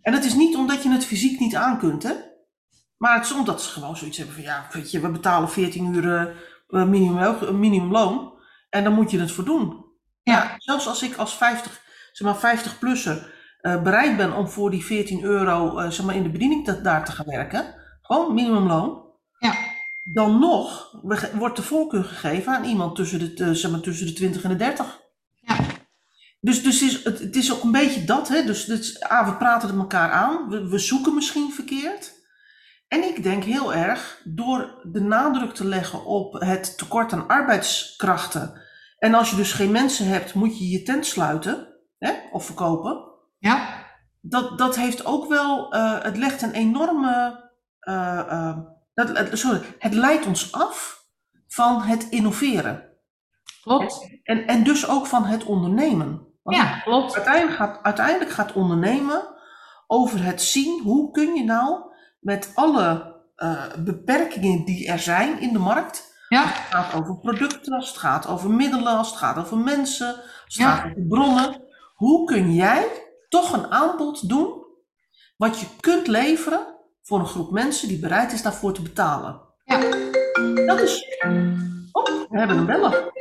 En 0.00 0.12
dat 0.12 0.24
is 0.24 0.34
niet 0.34 0.56
omdat 0.56 0.82
je 0.82 0.90
het 0.90 1.04
fysiek 1.04 1.40
niet 1.40 1.56
aan 1.56 1.78
kunt, 1.78 2.02
hè. 2.02 2.12
Maar 2.96 3.14
het 3.14 3.24
is 3.24 3.32
omdat 3.32 3.62
ze 3.62 3.70
gewoon 3.70 3.96
zoiets 3.96 4.16
hebben 4.16 4.34
van, 4.34 4.44
ja, 4.44 4.66
weet 4.72 4.90
je, 4.90 5.00
we 5.00 5.08
betalen 5.08 5.50
14 5.50 5.94
uur 5.94 6.36
uh, 6.68 6.84
minimum, 6.84 7.58
minimumloon 7.58 8.32
en 8.70 8.84
dan 8.84 8.92
moet 8.92 9.10
je 9.10 9.20
het 9.20 9.32
voor 9.32 9.44
doen. 9.44 9.84
Ja. 10.22 10.32
ja 10.32 10.54
zelfs 10.58 10.86
als 10.86 11.02
ik 11.02 11.16
als 11.16 11.36
50, 11.36 11.80
zeg 12.12 12.42
maar 12.42 12.58
50-plusser 12.58 13.33
uh, 13.66 13.82
bereid 13.82 14.16
ben 14.16 14.36
om 14.36 14.48
voor 14.48 14.70
die 14.70 14.84
14 14.84 15.22
euro 15.22 15.80
uh, 15.80 15.90
zeg 15.90 16.06
maar 16.06 16.16
in 16.16 16.22
de 16.22 16.30
bediening 16.30 16.64
te, 16.64 16.80
daar 16.80 17.04
te 17.04 17.12
gaan 17.12 17.26
werken, 17.26 17.74
gewoon 18.02 18.34
minimumloon, 18.34 19.02
ja. 19.38 19.54
dan 20.12 20.38
nog 20.38 20.92
wordt 21.34 21.56
de 21.56 21.62
voorkeur 21.62 22.04
gegeven 22.04 22.52
aan 22.52 22.64
iemand 22.64 22.96
tussen 22.96 23.18
de, 23.18 23.44
uh, 23.44 23.50
zeg 23.50 23.70
maar, 23.70 23.80
tussen 23.80 24.06
de 24.06 24.12
20 24.12 24.42
en 24.42 24.48
de 24.48 24.56
30. 24.56 25.00
Ja. 25.40 25.56
Dus, 26.40 26.62
dus 26.62 26.82
is, 26.82 27.04
het, 27.04 27.18
het, 27.18 27.36
is 27.36 27.52
ook 27.52 27.62
een 27.62 27.72
beetje 27.72 28.04
dat, 28.04 28.28
hè? 28.28 28.44
Dus, 28.44 28.64
dus 28.64 29.00
ah, 29.00 29.28
we 29.28 29.36
praten 29.36 29.68
het 29.68 29.78
elkaar 29.78 30.10
aan, 30.10 30.48
we, 30.48 30.68
we 30.68 30.78
zoeken 30.78 31.14
misschien 31.14 31.52
verkeerd. 31.52 32.22
En 32.88 33.02
ik 33.02 33.22
denk 33.22 33.44
heel 33.44 33.74
erg, 33.74 34.20
door 34.24 34.80
de 34.82 35.00
nadruk 35.00 35.54
te 35.54 35.64
leggen 35.64 36.04
op 36.04 36.32
het 36.32 36.78
tekort 36.78 37.12
aan 37.12 37.28
arbeidskrachten. 37.28 38.62
En 38.98 39.14
als 39.14 39.30
je 39.30 39.36
dus 39.36 39.52
geen 39.52 39.70
mensen 39.70 40.06
hebt, 40.06 40.34
moet 40.34 40.58
je 40.58 40.68
je 40.68 40.82
tent 40.82 41.06
sluiten 41.06 41.68
hè, 41.98 42.12
of 42.32 42.46
verkopen. 42.46 43.13
Ja. 43.48 43.86
Dat, 44.20 44.58
dat 44.58 44.76
heeft 44.76 45.04
ook 45.04 45.28
wel, 45.28 45.74
uh, 45.74 46.02
het 46.02 46.16
legt 46.16 46.42
een 46.42 46.52
enorme, 46.52 47.42
uh, 47.80 48.20
uh, 48.30 48.58
dat, 48.94 49.28
sorry, 49.32 49.60
het 49.78 49.94
leidt 49.94 50.26
ons 50.26 50.52
af 50.52 51.04
van 51.48 51.82
het 51.82 52.08
innoveren. 52.08 52.88
Klopt. 53.62 54.08
En, 54.22 54.46
en 54.46 54.64
dus 54.64 54.88
ook 54.88 55.06
van 55.06 55.24
het 55.24 55.44
ondernemen. 55.44 56.26
Want 56.42 56.56
ja, 56.56 56.78
klopt. 56.78 57.14
Uiteindelijk 57.14 57.56
gaat, 57.56 57.82
uiteindelijk 57.82 58.30
gaat 58.30 58.52
ondernemen 58.52 59.22
over 59.86 60.24
het 60.24 60.42
zien, 60.42 60.82
hoe 60.82 61.10
kun 61.10 61.34
je 61.34 61.44
nou 61.44 61.80
met 62.20 62.52
alle 62.54 63.12
beperkingen 63.78 64.64
die 64.64 64.88
er 64.88 64.98
zijn 64.98 65.40
in 65.40 65.52
de 65.52 65.58
markt, 65.58 66.12
ja. 66.28 66.42
Het 66.46 66.54
gaat 66.70 66.94
over 66.94 67.18
producten, 67.18 67.72
als 67.72 67.88
het 67.88 67.96
gaat 67.96 68.26
over 68.26 68.50
middelen, 68.50 68.96
als 68.96 69.08
het 69.08 69.18
gaat 69.18 69.38
over 69.38 69.58
mensen, 69.58 70.08
als 70.16 70.24
het 70.44 70.54
ja. 70.54 70.74
gaat 70.74 70.84
over 70.90 71.06
bronnen. 71.08 71.62
Hoe 71.94 72.26
kun 72.26 72.54
jij 72.54 73.03
toch 73.34 73.52
een 73.52 73.70
aanbod 73.70 74.28
doen 74.28 74.62
wat 75.36 75.60
je 75.60 75.66
kunt 75.80 76.06
leveren 76.06 76.66
voor 77.02 77.18
een 77.18 77.26
groep 77.26 77.50
mensen 77.50 77.88
die 77.88 77.98
bereid 77.98 78.32
is 78.32 78.42
daarvoor 78.42 78.72
te 78.72 78.82
betalen. 78.82 79.40
Ja. 79.64 79.80
Dat 80.66 80.80
is. 80.80 81.04
Oh, 81.92 82.30
we 82.30 82.38
hebben 82.38 82.56
een 82.56 82.66
beller. 82.66 83.12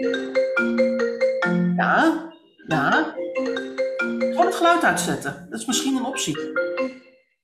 Ja, 1.76 2.32
ja. 2.68 3.14
Gewoon 4.08 4.46
het 4.46 4.56
geluid 4.56 4.84
uitzetten. 4.84 5.48
Dat 5.50 5.60
is 5.60 5.66
misschien 5.66 5.96
een 5.96 6.06
optie. 6.06 6.38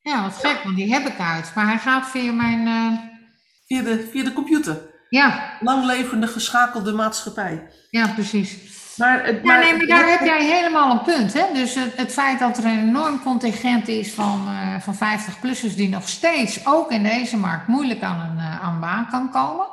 Ja, 0.02 0.24
wat 0.24 0.34
gek, 0.34 0.64
want 0.64 0.76
die 0.76 0.94
heb 0.94 1.08
ik 1.08 1.20
uit. 1.20 1.52
Maar 1.56 1.68
hij 1.68 1.78
gaat 1.78 2.10
via 2.10 2.32
mijn. 2.32 2.68
Uh... 2.68 3.00
Via, 3.66 3.82
de, 3.82 4.08
via 4.12 4.24
de 4.24 4.34
computer. 4.34 4.82
Ja. 5.10 5.58
Langlevende 5.60 6.28
geschakelde 6.28 6.92
maatschappij. 6.92 7.72
Ja, 7.90 8.08
precies. 8.08 8.79
Maar, 9.00 9.26
het, 9.26 9.44
maar, 9.44 9.66
ja, 9.66 9.70
nee, 9.70 9.78
maar 9.78 9.88
daar 9.88 10.10
heb 10.10 10.26
jij 10.26 10.46
helemaal 10.46 10.92
een 10.92 11.02
punt. 11.02 11.34
Hè? 11.34 11.44
Dus 11.54 11.76
het, 11.76 11.98
het 11.98 12.12
feit 12.12 12.40
dat 12.40 12.58
er 12.58 12.66
een 12.66 12.80
enorm 12.80 13.24
contingent 13.24 13.88
is 13.88 14.14
van, 14.14 14.48
uh, 14.48 14.80
van 14.80 14.96
50-plussers 14.96 15.76
die 15.76 15.90
nog 15.90 16.10
steeds, 16.10 16.66
ook 16.66 16.92
in 16.92 17.04
deze 17.04 17.38
markt, 17.38 17.68
moeilijk 17.68 18.04
aan 18.04 18.20
een 18.20 18.38
uh, 18.38 18.64
aan 18.64 18.80
baan 18.80 19.08
kan 19.10 19.32
komen. 19.32 19.68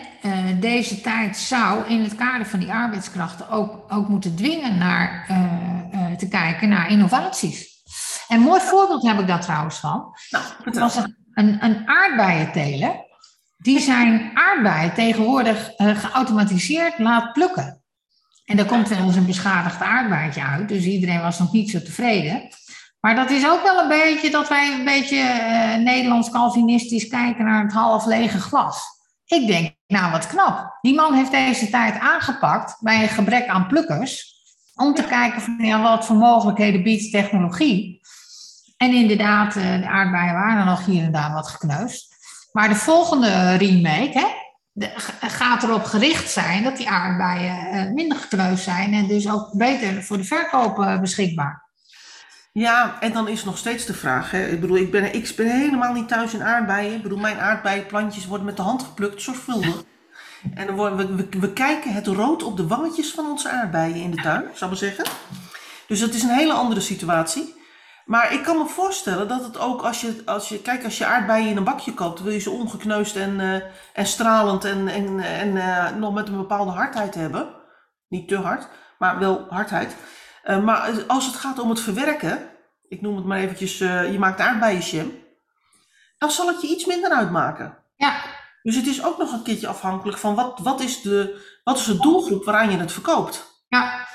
deze 0.59 1.01
tijd 1.01 1.37
zou 1.37 1.87
in 1.87 2.03
het 2.03 2.15
kader 2.15 2.45
van 2.45 2.59
die 2.59 2.71
arbeidskrachten 2.71 3.49
ook, 3.49 3.93
ook 3.93 4.07
moeten 4.07 4.35
dwingen 4.35 4.77
naar 4.77 5.25
te 6.17 6.27
kijken 6.27 6.69
naar 6.69 6.89
innovaties. 6.89 7.67
En 8.27 8.37
een 8.37 8.43
mooi 8.43 8.61
voorbeeld 8.61 9.07
heb 9.07 9.19
ik 9.19 9.27
daar 9.27 9.41
trouwens 9.41 9.77
van. 9.77 10.13
Nou, 10.29 10.43
was 10.63 10.95
een, 11.39 11.63
een, 11.63 11.87
aardbeienteler. 11.87 13.07
Die 13.57 13.79
zijn 13.79 14.31
aardbeien 14.33 14.93
tegenwoordig 14.93 15.71
uh, 15.77 15.97
geautomatiseerd 15.97 16.99
laat 16.99 17.33
plukken. 17.33 17.81
En 18.45 18.57
daar 18.57 18.65
komt 18.65 18.87
wel 18.87 18.97
eens 18.97 19.15
een 19.15 19.25
beschadigd 19.25 19.81
aardbeidje 19.81 20.43
uit. 20.43 20.69
Dus 20.69 20.85
iedereen 20.85 21.21
was 21.21 21.39
nog 21.39 21.51
niet 21.51 21.69
zo 21.69 21.81
tevreden. 21.81 22.49
Maar 22.99 23.15
dat 23.15 23.29
is 23.29 23.47
ook 23.47 23.63
wel 23.63 23.79
een 23.81 23.87
beetje 23.87 24.29
dat 24.29 24.49
wij 24.49 24.73
een 24.73 24.85
beetje 24.85 25.17
uh, 25.17 25.75
Nederlands 25.75 26.29
Calvinistisch 26.29 27.07
kijken 27.07 27.45
naar 27.45 27.63
het 27.63 27.73
half 27.73 28.05
lege 28.05 28.39
glas. 28.39 28.83
Ik 29.25 29.47
denk, 29.47 29.75
nou 29.87 30.11
wat 30.11 30.27
knap. 30.27 30.77
Die 30.81 30.95
man 30.95 31.13
heeft 31.13 31.31
deze 31.31 31.69
tijd 31.69 31.99
aangepakt 31.99 32.77
bij 32.79 33.01
een 33.01 33.09
gebrek 33.09 33.47
aan 33.47 33.67
plukkers. 33.67 34.37
Om 34.75 34.93
te 34.93 35.03
kijken 35.03 35.41
van 35.41 35.57
ja, 35.61 35.81
wat 35.81 36.05
voor 36.05 36.15
mogelijkheden 36.15 36.83
biedt 36.83 37.11
technologie. 37.11 37.99
En 38.79 38.93
inderdaad, 38.93 39.55
eh, 39.55 39.81
de 39.81 39.87
aardbeien 39.87 40.33
waren 40.33 40.65
nog 40.65 40.85
hier 40.85 41.03
en 41.03 41.11
daar 41.11 41.33
wat 41.33 41.47
gekneusd. 41.47 42.15
Maar 42.51 42.69
de 42.69 42.75
volgende 42.75 43.55
remake 43.55 44.35
hè, 44.73 44.89
gaat 45.29 45.63
erop 45.63 45.83
gericht 45.83 46.29
zijn 46.29 46.63
dat 46.63 46.77
die 46.77 46.89
aardbeien 46.89 47.57
eh, 47.57 47.91
minder 47.93 48.17
gekneusd 48.17 48.63
zijn 48.63 48.93
en 48.93 49.07
dus 49.07 49.29
ook 49.29 49.57
beter 49.57 50.03
voor 50.03 50.17
de 50.17 50.23
verkoop 50.23 50.79
eh, 50.79 50.99
beschikbaar. 50.99 51.67
Ja, 52.51 52.97
en 52.99 53.13
dan 53.13 53.27
is 53.27 53.43
nog 53.43 53.57
steeds 53.57 53.85
de 53.85 53.93
vraag. 53.93 54.31
Hè? 54.31 54.47
Ik 54.47 54.61
bedoel, 54.61 54.77
ik 54.77 54.91
ben, 54.91 55.13
ik 55.13 55.33
ben 55.35 55.59
helemaal 55.59 55.93
niet 55.93 56.07
thuis 56.07 56.33
in 56.33 56.43
aardbeien. 56.43 56.95
Ik 56.95 57.03
bedoel, 57.03 57.19
mijn 57.19 57.39
aardbeienplantjes 57.39 58.27
worden 58.27 58.45
met 58.45 58.57
de 58.57 58.61
hand 58.61 58.83
geplukt, 58.83 59.21
zorgvuldig. 59.21 59.83
En 60.53 60.67
dan 60.67 60.75
worden 60.75 61.15
we, 61.15 61.39
we, 61.39 61.53
kijken 61.53 61.93
het 61.93 62.07
rood 62.07 62.43
op 62.43 62.57
de 62.57 62.67
wangetjes 62.67 63.11
van 63.11 63.25
onze 63.25 63.49
aardbeien 63.49 63.95
in 63.95 64.11
de 64.11 64.21
tuin, 64.21 64.43
zou 64.53 64.71
ik 64.71 64.77
zeggen. 64.77 65.05
Dus 65.87 65.99
dat 65.99 66.13
is 66.13 66.23
een 66.23 66.29
hele 66.29 66.53
andere 66.53 66.81
situatie. 66.81 67.57
Maar 68.09 68.33
ik 68.33 68.43
kan 68.43 68.57
me 68.57 68.65
voorstellen 68.65 69.27
dat 69.27 69.43
het 69.43 69.57
ook 69.59 69.81
als 69.81 70.01
je, 70.01 70.21
als 70.25 70.49
je 70.49 70.61
kijk, 70.61 70.83
als 70.83 70.97
je 70.97 71.05
aardbeien 71.05 71.49
in 71.49 71.57
een 71.57 71.63
bakje 71.63 71.93
koopt, 71.93 72.21
wil 72.21 72.31
je 72.31 72.39
ze 72.39 72.49
ongekneusd 72.49 73.15
en, 73.15 73.39
uh, 73.39 73.55
en 73.93 74.05
stralend 74.05 74.65
en, 74.65 74.87
en, 74.87 75.19
en 75.19 75.55
uh, 75.55 75.91
nog 75.91 76.13
met 76.13 76.27
een 76.27 76.37
bepaalde 76.37 76.71
hardheid 76.71 77.15
hebben. 77.15 77.55
Niet 78.07 78.27
te 78.27 78.35
hard, 78.35 78.67
maar 78.99 79.19
wel 79.19 79.45
hardheid. 79.49 79.95
Uh, 80.45 80.63
maar 80.63 81.03
als 81.07 81.25
het 81.25 81.35
gaat 81.35 81.59
om 81.59 81.69
het 81.69 81.79
verwerken, 81.79 82.49
ik 82.87 83.01
noem 83.01 83.15
het 83.15 83.25
maar 83.25 83.37
eventjes, 83.37 83.77
je 83.77 84.15
maakt 84.19 84.39
aardbeienjam. 84.39 85.11
dan 86.17 86.31
zal 86.31 86.47
het 86.47 86.61
je 86.61 86.67
iets 86.67 86.85
minder 86.85 87.11
uitmaken. 87.11 87.77
Ja, 87.95 88.21
Dus 88.61 88.75
het 88.75 88.87
is 88.87 89.03
ook 89.03 89.17
nog 89.17 89.31
een 89.31 89.43
keertje 89.43 89.67
afhankelijk 89.67 90.17
van 90.17 90.35
wat, 90.35 90.59
wat, 90.59 90.79
is, 90.81 91.01
de, 91.01 91.45
wat 91.63 91.77
is 91.77 91.85
de 91.85 91.97
doelgroep 91.97 92.45
waaraan 92.45 92.71
je 92.71 92.77
het 92.77 92.91
verkoopt. 92.91 93.63
ja, 93.67 94.07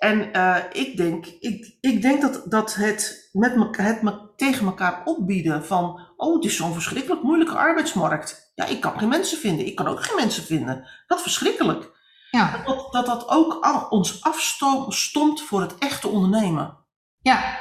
En 0.00 0.32
eh, 0.32 0.56
ik 0.72 0.96
denk, 0.96 1.26
ik, 1.26 1.76
ik 1.80 2.02
denk 2.02 2.20
dat, 2.20 2.42
dat 2.44 2.74
het, 2.74 3.28
met 3.32 3.56
me, 3.56 3.68
het 3.70 4.02
me 4.02 4.34
tegen 4.36 4.66
elkaar 4.66 5.02
opbieden 5.04 5.64
van, 5.66 6.12
oh 6.16 6.34
het 6.34 6.44
is 6.44 6.56
zo'n 6.56 6.72
verschrikkelijk 6.72 7.22
moeilijke 7.22 7.56
arbeidsmarkt. 7.56 8.52
Ja, 8.54 8.64
ik 8.64 8.80
kan 8.80 8.98
geen 8.98 9.08
mensen 9.08 9.38
vinden, 9.38 9.66
ik 9.66 9.74
kan 9.74 9.86
ook 9.86 10.04
geen 10.04 10.16
mensen 10.16 10.42
vinden. 10.42 10.88
Wat 11.06 11.22
verschrikkelijk. 11.22 11.90
ja, 12.30 12.62
Dat 12.66 12.92
dat, 12.92 13.06
dat 13.06 13.28
ook 13.28 13.66
ons 13.90 14.22
afstomt 14.22 15.42
voor 15.42 15.60
het 15.60 15.78
echte 15.78 16.08
ondernemen. 16.08 16.78
ja, 17.18 17.58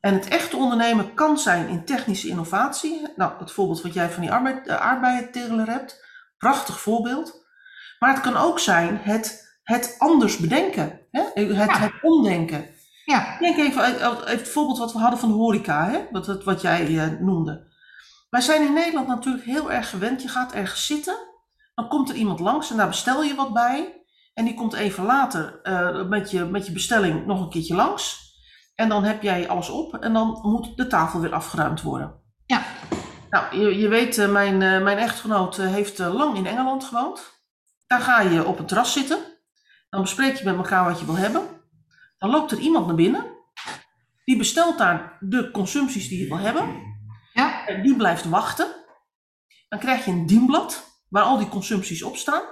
En 0.00 0.14
het 0.14 0.28
echte 0.28 0.56
ondernemen 0.56 1.14
kan 1.14 1.38
zijn 1.38 1.68
in 1.68 1.84
technische 1.84 2.28
innovatie. 2.28 3.08
Nou, 3.16 3.32
het 3.38 3.52
voorbeeld 3.52 3.82
wat 3.82 3.94
jij 3.94 4.10
van 4.10 4.20
die 4.22 4.32
arbeid, 4.32 4.68
aardbeienteler 4.68 5.66
hebt. 5.66 6.04
Prachtig 6.38 6.80
voorbeeld. 6.80 7.46
Maar 7.98 8.14
het 8.14 8.22
kan 8.22 8.36
ook 8.36 8.58
zijn 8.58 8.98
het, 9.02 9.43
het 9.64 9.94
anders 9.98 10.36
bedenken. 10.36 11.00
Hè? 11.10 11.22
Het, 11.34 11.48
Ja. 11.48 11.78
het 11.78 11.92
omdenken. 12.02 12.66
ja, 13.04 13.36
Denk 13.38 13.56
even 13.56 13.84
het 14.26 14.48
voorbeeld 14.48 14.78
wat 14.78 14.92
we 14.92 14.98
hadden 14.98 15.18
van 15.18 15.28
de 15.28 15.34
horeca. 15.34 15.90
Hè? 15.90 16.06
Wat, 16.10 16.44
wat, 16.44 16.60
jij 16.60 16.98
eh, 16.98 17.20
noemde. 17.20 17.72
Wij 18.30 18.40
zijn 18.40 18.62
in 18.62 18.72
Nederland 18.72 19.06
natuurlijk 19.06 19.44
heel 19.44 19.72
erg 19.72 19.90
gewend. 19.90 20.22
Je 20.22 20.28
gaat 20.28 20.52
ergens 20.52 20.86
zitten. 20.86 21.16
Dan 21.74 21.88
komt 21.88 22.08
er 22.08 22.14
iemand 22.14 22.40
langs 22.40 22.70
en 22.70 22.76
daar 22.76 22.88
bestel 22.88 23.22
je 23.22 23.34
wat 23.34 23.52
bij. 23.52 24.04
En 24.34 24.44
die 24.44 24.54
komt 24.54 24.72
even 24.72 25.04
later 25.04 25.60
eh, 25.62 26.08
met, 26.08 26.30
je, 26.30 26.44
met 26.44 26.66
je 26.66 26.72
bestelling 26.72 27.26
nog 27.26 27.40
een 27.40 27.50
keertje 27.50 27.74
langs. 27.74 28.32
En 28.74 28.88
dan 28.88 29.04
heb 29.04 29.22
jij 29.22 29.48
alles 29.48 29.68
op 29.68 29.94
en 29.94 30.12
dan 30.12 30.38
moet 30.42 30.76
de 30.76 30.86
tafel 30.86 31.20
weer 31.20 31.32
afgeruimd 31.32 31.82
worden. 31.82 32.14
Ja. 32.46 32.62
Nou, 33.30 33.58
je, 33.58 33.78
je 33.78 33.88
weet, 33.88 34.18
eh, 34.18 34.30
mijn, 34.30 34.62
eh, 34.62 34.82
mijn 34.82 34.98
echtgenoot 34.98 35.56
heeft 35.56 35.98
lang 35.98 36.36
in 36.36 36.46
Engeland 36.46 36.84
gewoond. 36.84 37.42
Daar 37.86 38.00
ga 38.00 38.20
je 38.20 38.44
op 38.44 38.58
een 38.58 38.66
terras 38.66 38.92
zitten. 38.92 39.18
Dan 39.94 40.02
bespreek 40.02 40.36
je 40.36 40.44
met 40.44 40.56
elkaar 40.56 40.84
wat 40.84 40.98
je 41.00 41.04
wil 41.06 41.16
hebben. 41.16 41.42
Dan 42.18 42.30
loopt 42.30 42.50
er 42.50 42.58
iemand 42.58 42.86
naar 42.86 42.94
binnen. 42.94 43.24
Die 44.24 44.36
bestelt 44.36 44.78
daar 44.78 45.16
de 45.20 45.50
consumpties 45.50 46.08
die 46.08 46.18
je 46.20 46.28
wil 46.28 46.38
hebben. 46.38 46.82
ja, 47.32 47.66
En 47.66 47.82
die 47.82 47.96
blijft 47.96 48.24
wachten. 48.24 48.66
Dan 49.68 49.78
krijg 49.78 50.04
je 50.04 50.10
een 50.10 50.26
dienblad 50.26 51.00
waar 51.08 51.22
al 51.22 51.38
die 51.38 51.48
consumpties 51.48 52.02
op 52.02 52.16
staan. 52.16 52.42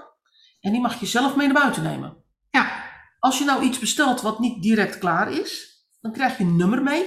En 0.61 0.73
die 0.73 0.81
mag 0.81 1.01
je 1.01 1.07
zelf 1.07 1.37
mee 1.37 1.47
naar 1.47 1.61
buiten 1.61 1.83
nemen. 1.83 2.17
ja, 2.51 2.85
Als 3.19 3.39
je 3.39 3.45
nou 3.45 3.63
iets 3.63 3.79
bestelt 3.79 4.21
wat 4.21 4.39
niet 4.39 4.63
direct 4.63 4.99
klaar 4.99 5.33
is, 5.33 5.83
dan 6.01 6.13
krijg 6.13 6.39
je 6.39 6.45
een 6.45 6.57
nummer 6.57 6.83
mee. 6.83 7.05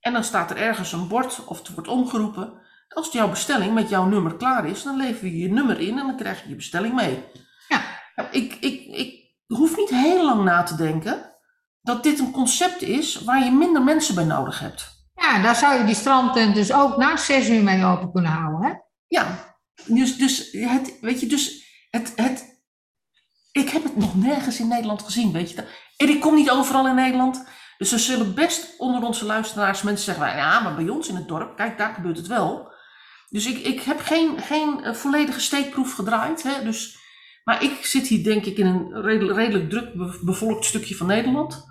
En 0.00 0.12
dan 0.12 0.24
staat 0.24 0.50
er 0.50 0.56
ergens 0.56 0.92
een 0.92 1.08
bord 1.08 1.44
of 1.44 1.58
het 1.58 1.68
wordt 1.74 1.88
omgeroepen. 1.88 2.62
Als 2.88 3.12
jouw 3.12 3.28
bestelling 3.30 3.74
met 3.74 3.88
jouw 3.88 4.04
nummer 4.04 4.36
klaar 4.36 4.66
is, 4.66 4.82
dan 4.82 4.96
lever 4.96 5.26
je 5.26 5.38
je 5.38 5.48
nummer 5.48 5.80
in 5.80 5.98
en 5.98 6.06
dan 6.06 6.16
krijg 6.16 6.42
je 6.42 6.48
je 6.48 6.56
bestelling 6.56 6.94
mee. 6.94 7.24
Ja. 7.68 7.93
Nou, 8.14 8.28
ik, 8.30 8.56
ik, 8.60 8.86
ik 8.86 9.32
hoef 9.46 9.76
niet 9.76 9.90
heel 9.90 10.24
lang 10.24 10.44
na 10.44 10.62
te 10.62 10.76
denken 10.76 11.34
dat 11.80 12.02
dit 12.02 12.18
een 12.18 12.30
concept 12.30 12.82
is 12.82 13.22
waar 13.22 13.44
je 13.44 13.50
minder 13.50 13.82
mensen 13.82 14.14
bij 14.14 14.24
nodig 14.24 14.58
hebt. 14.58 15.08
ja, 15.14 15.42
daar 15.42 15.56
zou 15.56 15.78
je 15.78 15.84
die 15.84 15.94
strandtent 15.94 16.54
dus 16.54 16.72
ook 16.72 16.96
na 16.96 17.16
zes 17.16 17.48
uur 17.48 17.62
mee 17.62 17.84
open 17.84 18.12
kunnen 18.12 18.30
houden, 18.30 18.68
hè? 18.68 18.74
Ja, 19.06 19.56
dus, 19.86 20.16
dus 20.16 20.52
het, 20.52 20.98
weet 21.00 21.20
je, 21.20 21.26
dus 21.26 21.64
het, 21.90 22.12
het, 22.16 22.62
ik 23.52 23.68
heb 23.68 23.82
het 23.82 23.96
nog 23.96 24.16
nergens 24.16 24.60
in 24.60 24.68
Nederland 24.68 25.02
gezien, 25.02 25.32
weet 25.32 25.50
je. 25.50 25.64
En 25.96 26.08
ik 26.08 26.20
kom 26.20 26.34
niet 26.34 26.50
overal 26.50 26.86
in 26.86 26.94
Nederland. 26.94 27.44
Dus 27.78 27.92
er 27.92 27.98
zullen 27.98 28.34
best 28.34 28.74
onder 28.78 29.02
onze 29.02 29.24
luisteraars 29.24 29.82
mensen 29.82 30.04
zeggen, 30.04 30.36
ja, 30.36 30.60
maar 30.60 30.74
bij 30.74 30.88
ons 30.88 31.08
in 31.08 31.16
het 31.16 31.28
dorp, 31.28 31.56
kijk, 31.56 31.78
daar 31.78 31.94
gebeurt 31.94 32.16
het 32.16 32.26
wel. 32.26 32.72
Dus 33.28 33.46
ik, 33.46 33.58
ik 33.58 33.80
heb 33.80 34.00
geen, 34.00 34.38
geen 34.40 34.84
eh, 34.84 34.94
volledige 34.94 35.40
steekproef 35.40 35.94
gedraaid. 35.94 36.42
Hè, 36.42 36.64
dus, 36.64 36.98
maar 37.44 37.62
ik 37.62 37.84
zit 37.86 38.06
hier 38.06 38.24
denk 38.24 38.44
ik 38.44 38.56
in 38.58 38.66
een 38.66 39.02
redelijk, 39.02 39.38
redelijk 39.38 39.70
druk 39.70 39.94
be- 39.94 40.18
bevolkt 40.22 40.64
stukje 40.64 40.94
van 40.94 41.06
Nederland. 41.06 41.64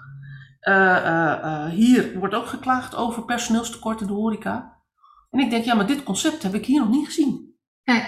Eh, 0.60 0.98
eh, 0.98 1.32
eh, 1.44 1.70
hier 1.72 2.20
wordt 2.20 2.36
ook 2.36 2.48
geklaagd 2.48 2.96
over 2.96 3.26
personeelstekort 3.26 4.02
in 4.02 4.08
de 4.08 4.14
horeca. 4.14 4.82
En 5.30 5.40
ik 5.40 5.50
denk, 5.50 5.66
ja, 5.66 5.76
maar 5.76 5.88
dit 5.88 6.04
concept 6.04 6.44
heb 6.44 6.54
ik 6.54 6.66
hier 6.66 6.80
nog 6.80 6.90
niet 6.90 7.06
gezien. 7.06 7.56
Nee. 7.84 8.04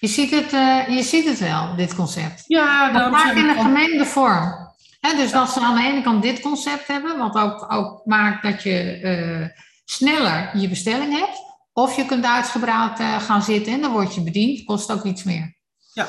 Je 0.00 0.06
ziet 0.08 0.30
het, 0.30 0.50
je 0.96 1.02
ziet 1.02 1.24
het 1.28 1.38
wel, 1.38 1.76
dit 1.76 1.94
concept. 1.94 2.44
Ja, 2.46 2.92
vaak 2.92 3.26
zeg 3.26 3.36
in 3.36 3.48
een 3.48 3.54
van- 3.54 3.64
gemengde 3.64 4.04
vorm. 4.04 4.70
Dus 5.00 5.30
dat 5.32 5.50
ze 5.50 5.60
aan 5.60 5.74
de 5.74 5.82
ene 5.82 6.02
kant 6.02 6.22
dit 6.22 6.40
concept 6.40 6.86
hebben, 6.86 7.18
wat 7.18 7.34
ook, 7.34 7.72
ook 7.72 8.06
maakt 8.06 8.42
dat 8.42 8.62
je 8.62 9.50
sneller 9.84 10.58
je 10.58 10.68
bestelling 10.68 11.18
hebt. 11.18 11.38
Of 11.72 11.96
je 11.96 12.06
kunt 12.06 12.24
uitgebreid 12.24 13.00
gaan 13.22 13.42
zitten 13.42 13.72
en 13.72 13.80
dan 13.80 13.92
word 13.92 14.14
je 14.14 14.22
bediend, 14.22 14.64
kost 14.64 14.92
ook 14.92 15.04
iets 15.04 15.22
meer. 15.22 15.56
Ja. 15.92 16.06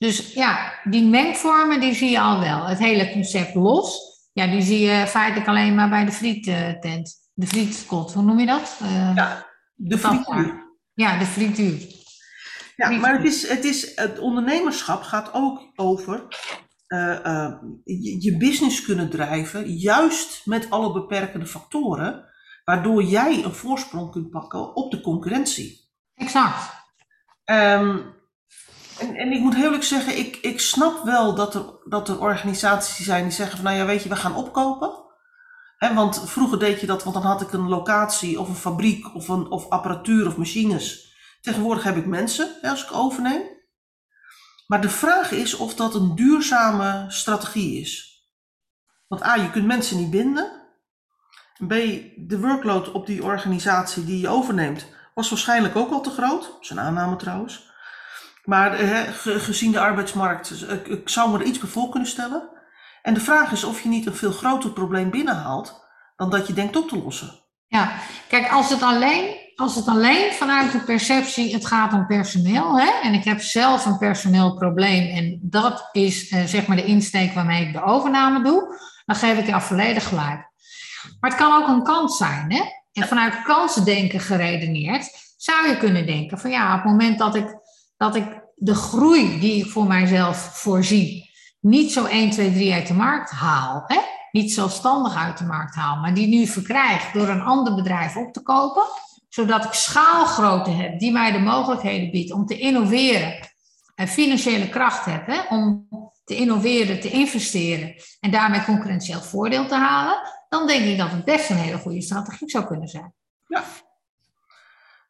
Dus 0.00 0.32
ja, 0.32 0.72
die 0.84 1.04
mengvormen 1.04 1.80
die 1.80 1.94
zie 1.94 2.10
je 2.10 2.20
al 2.20 2.40
wel. 2.40 2.66
Het 2.66 2.78
hele 2.78 3.12
concept 3.12 3.54
los, 3.54 3.98
ja, 4.32 4.46
die 4.46 4.62
zie 4.62 4.78
je 4.78 5.06
feitelijk 5.06 5.48
alleen 5.48 5.74
maar 5.74 5.88
bij 5.88 6.04
de 6.04 6.12
friettent. 6.12 7.30
De 7.34 7.46
frietkot, 7.46 8.12
hoe 8.12 8.22
noem 8.22 8.38
je 8.38 8.46
dat? 8.46 8.78
Eh, 8.82 9.14
Ja, 9.14 9.46
de 9.74 9.98
frituur. 9.98 10.76
ja, 10.94 11.18
de 11.18 11.24
frituur. 11.24 11.98
Ja, 12.76 12.90
maar 12.90 13.16
het, 13.16 13.24
is, 13.24 13.48
het, 13.48 13.64
is, 13.64 13.96
het 13.96 14.18
ondernemerschap 14.18 15.02
gaat 15.02 15.32
ook 15.32 15.72
over 15.74 16.26
eh, 16.86 17.24
eh, 17.26 17.52
je, 17.84 18.22
je 18.22 18.36
business 18.36 18.84
kunnen 18.84 19.10
drijven, 19.10 19.76
juist 19.76 20.46
met 20.46 20.70
alle 20.70 20.92
beperkende 20.92 21.46
factoren, 21.46 22.24
waardoor 22.64 23.02
jij 23.02 23.44
een 23.44 23.54
voorsprong 23.54 24.10
kunt 24.10 24.30
pakken 24.30 24.76
op 24.76 24.90
de 24.90 25.00
concurrentie. 25.00 25.88
Exact. 26.14 26.72
Ehm, 27.44 27.98
en, 29.00 29.16
en 29.16 29.32
ik 29.32 29.40
moet 29.40 29.54
heel 29.54 29.64
eerlijk 29.64 29.82
zeggen, 29.82 30.18
ik, 30.18 30.36
ik 30.36 30.60
snap 30.60 31.04
wel 31.04 31.34
dat 31.34 31.54
er, 31.54 31.64
dat 31.84 32.08
er 32.08 32.20
organisaties 32.20 33.04
zijn 33.04 33.22
die 33.22 33.32
zeggen 33.32 33.56
van, 33.56 33.64
nou 33.64 33.76
ja, 33.76 33.84
weet 33.84 34.02
je, 34.02 34.08
we 34.08 34.16
gaan 34.16 34.36
opkopen. 34.36 34.98
Want 35.78 36.30
vroeger 36.30 36.58
deed 36.58 36.80
je 36.80 36.86
dat, 36.86 37.02
want 37.02 37.14
dan 37.14 37.24
had 37.24 37.40
ik 37.40 37.52
een 37.52 37.68
locatie 37.68 38.40
of 38.40 38.48
een 38.48 38.54
fabriek 38.54 39.14
of, 39.14 39.28
een, 39.28 39.50
of 39.50 39.68
apparatuur 39.68 40.26
of 40.26 40.36
machines. 40.36 41.14
Tegenwoordig 41.40 41.82
heb 41.82 41.96
ik 41.96 42.06
mensen 42.06 42.56
als 42.62 42.84
ik 42.84 42.92
overneem. 42.92 43.42
Maar 44.66 44.80
de 44.80 44.88
vraag 44.88 45.30
is 45.30 45.54
of 45.54 45.74
dat 45.74 45.94
een 45.94 46.14
duurzame 46.14 47.04
strategie 47.08 47.80
is. 47.80 48.24
Want 49.08 49.24
A, 49.24 49.34
je 49.34 49.50
kunt 49.50 49.66
mensen 49.66 49.96
niet 49.96 50.10
binden. 50.10 50.58
B, 51.66 51.68
de 52.16 52.38
workload 52.40 52.92
op 52.92 53.06
die 53.06 53.24
organisatie 53.24 54.04
die 54.04 54.20
je 54.20 54.28
overneemt 54.28 54.86
was 55.14 55.28
waarschijnlijk 55.28 55.76
ook 55.76 55.90
al 55.90 56.00
te 56.00 56.10
groot. 56.10 56.42
Dat 56.42 56.58
is 56.60 56.70
een 56.70 56.80
aanname 56.80 57.16
trouwens. 57.16 57.69
Maar 58.44 58.72
eh, 58.72 59.00
ge- 59.12 59.40
gezien 59.40 59.72
de 59.72 59.80
arbeidsmarkt, 59.80 60.50
eh, 60.50 60.74
ik, 60.74 60.86
ik 60.86 61.08
zou 61.08 61.30
me 61.30 61.38
er 61.38 61.44
iets 61.44 61.58
bij 61.58 61.68
voor 61.68 61.88
kunnen 61.88 62.08
stellen. 62.08 62.48
En 63.02 63.14
de 63.14 63.20
vraag 63.20 63.52
is 63.52 63.64
of 63.64 63.80
je 63.80 63.88
niet 63.88 64.06
een 64.06 64.14
veel 64.14 64.32
groter 64.32 64.70
probleem 64.70 65.10
binnenhaalt 65.10 65.84
dan 66.16 66.30
dat 66.30 66.46
je 66.46 66.52
denkt 66.52 66.76
op 66.76 66.88
te 66.88 66.98
lossen. 67.02 67.38
Ja, 67.66 67.92
kijk, 68.28 68.50
als 68.50 68.70
het 68.70 68.82
alleen, 68.82 69.36
als 69.54 69.74
het 69.74 69.86
alleen 69.88 70.32
vanuit 70.32 70.72
de 70.72 70.80
perceptie, 70.80 71.54
het 71.54 71.66
gaat 71.66 71.92
om 71.92 72.06
personeel, 72.06 72.80
hè, 72.80 72.90
en 73.02 73.14
ik 73.14 73.24
heb 73.24 73.40
zelf 73.40 73.86
een 73.86 73.98
personeelprobleem 73.98 75.16
en 75.16 75.38
dat 75.42 75.88
is 75.92 76.28
eh, 76.28 76.44
zeg 76.44 76.66
maar 76.66 76.76
de 76.76 76.84
insteek 76.84 77.32
waarmee 77.32 77.66
ik 77.66 77.72
de 77.72 77.82
overname 77.82 78.42
doe, 78.42 78.78
dan 79.06 79.16
geef 79.16 79.38
ik 79.38 79.46
jou 79.46 79.62
volledig 79.62 80.08
gelijk. 80.08 80.48
Maar 81.20 81.30
het 81.30 81.38
kan 81.38 81.62
ook 81.62 81.68
een 81.68 81.82
kans 81.82 82.16
zijn, 82.16 82.52
hè? 82.52 82.62
En 82.92 83.08
vanuit 83.08 83.42
kansdenken 83.42 84.20
geredeneerd 84.20 85.10
zou 85.36 85.68
je 85.68 85.76
kunnen 85.76 86.06
denken 86.06 86.38
van 86.38 86.50
ja, 86.50 86.68
op 86.74 86.82
het 86.82 86.90
moment 86.90 87.18
dat 87.18 87.34
ik, 87.34 87.58
dat 88.00 88.14
ik 88.14 88.40
de 88.56 88.74
groei 88.74 89.40
die 89.40 89.64
ik 89.64 89.70
voor 89.70 89.86
mijzelf 89.86 90.36
voorzie, 90.36 91.30
niet 91.60 91.92
zo 91.92 92.04
1, 92.04 92.30
2, 92.30 92.52
3 92.52 92.72
uit 92.72 92.86
de 92.86 92.94
markt 92.94 93.30
haal, 93.30 93.84
hè? 93.86 93.98
niet 94.32 94.52
zelfstandig 94.52 95.14
uit 95.14 95.38
de 95.38 95.44
markt 95.44 95.74
haal, 95.74 95.96
maar 95.96 96.14
die 96.14 96.26
nu 96.26 96.46
verkrijg 96.46 97.10
door 97.12 97.28
een 97.28 97.40
ander 97.40 97.74
bedrijf 97.74 98.16
op 98.16 98.32
te 98.32 98.42
kopen, 98.42 98.82
zodat 99.28 99.64
ik 99.64 99.72
schaalgrootte 99.72 100.70
heb 100.70 100.98
die 100.98 101.12
mij 101.12 101.32
de 101.32 101.38
mogelijkheden 101.38 102.10
biedt 102.10 102.32
om 102.32 102.46
te 102.46 102.58
innoveren 102.58 103.48
en 103.94 104.08
financiële 104.08 104.68
kracht 104.68 105.04
heb 105.04 105.26
hè, 105.26 105.40
om 105.48 105.88
te 106.24 106.36
innoveren, 106.36 107.00
te 107.00 107.10
investeren 107.10 107.94
en 108.20 108.30
daarmee 108.30 108.64
concurrentieel 108.64 109.20
voordeel 109.20 109.66
te 109.66 109.74
halen, 109.76 110.20
dan 110.48 110.66
denk 110.66 110.84
ik 110.84 110.98
dat 110.98 111.10
het 111.10 111.24
best 111.24 111.50
een 111.50 111.56
hele 111.56 111.78
goede 111.78 112.02
strategie 112.02 112.50
zou 112.50 112.64
kunnen 112.66 112.88
zijn. 112.88 113.14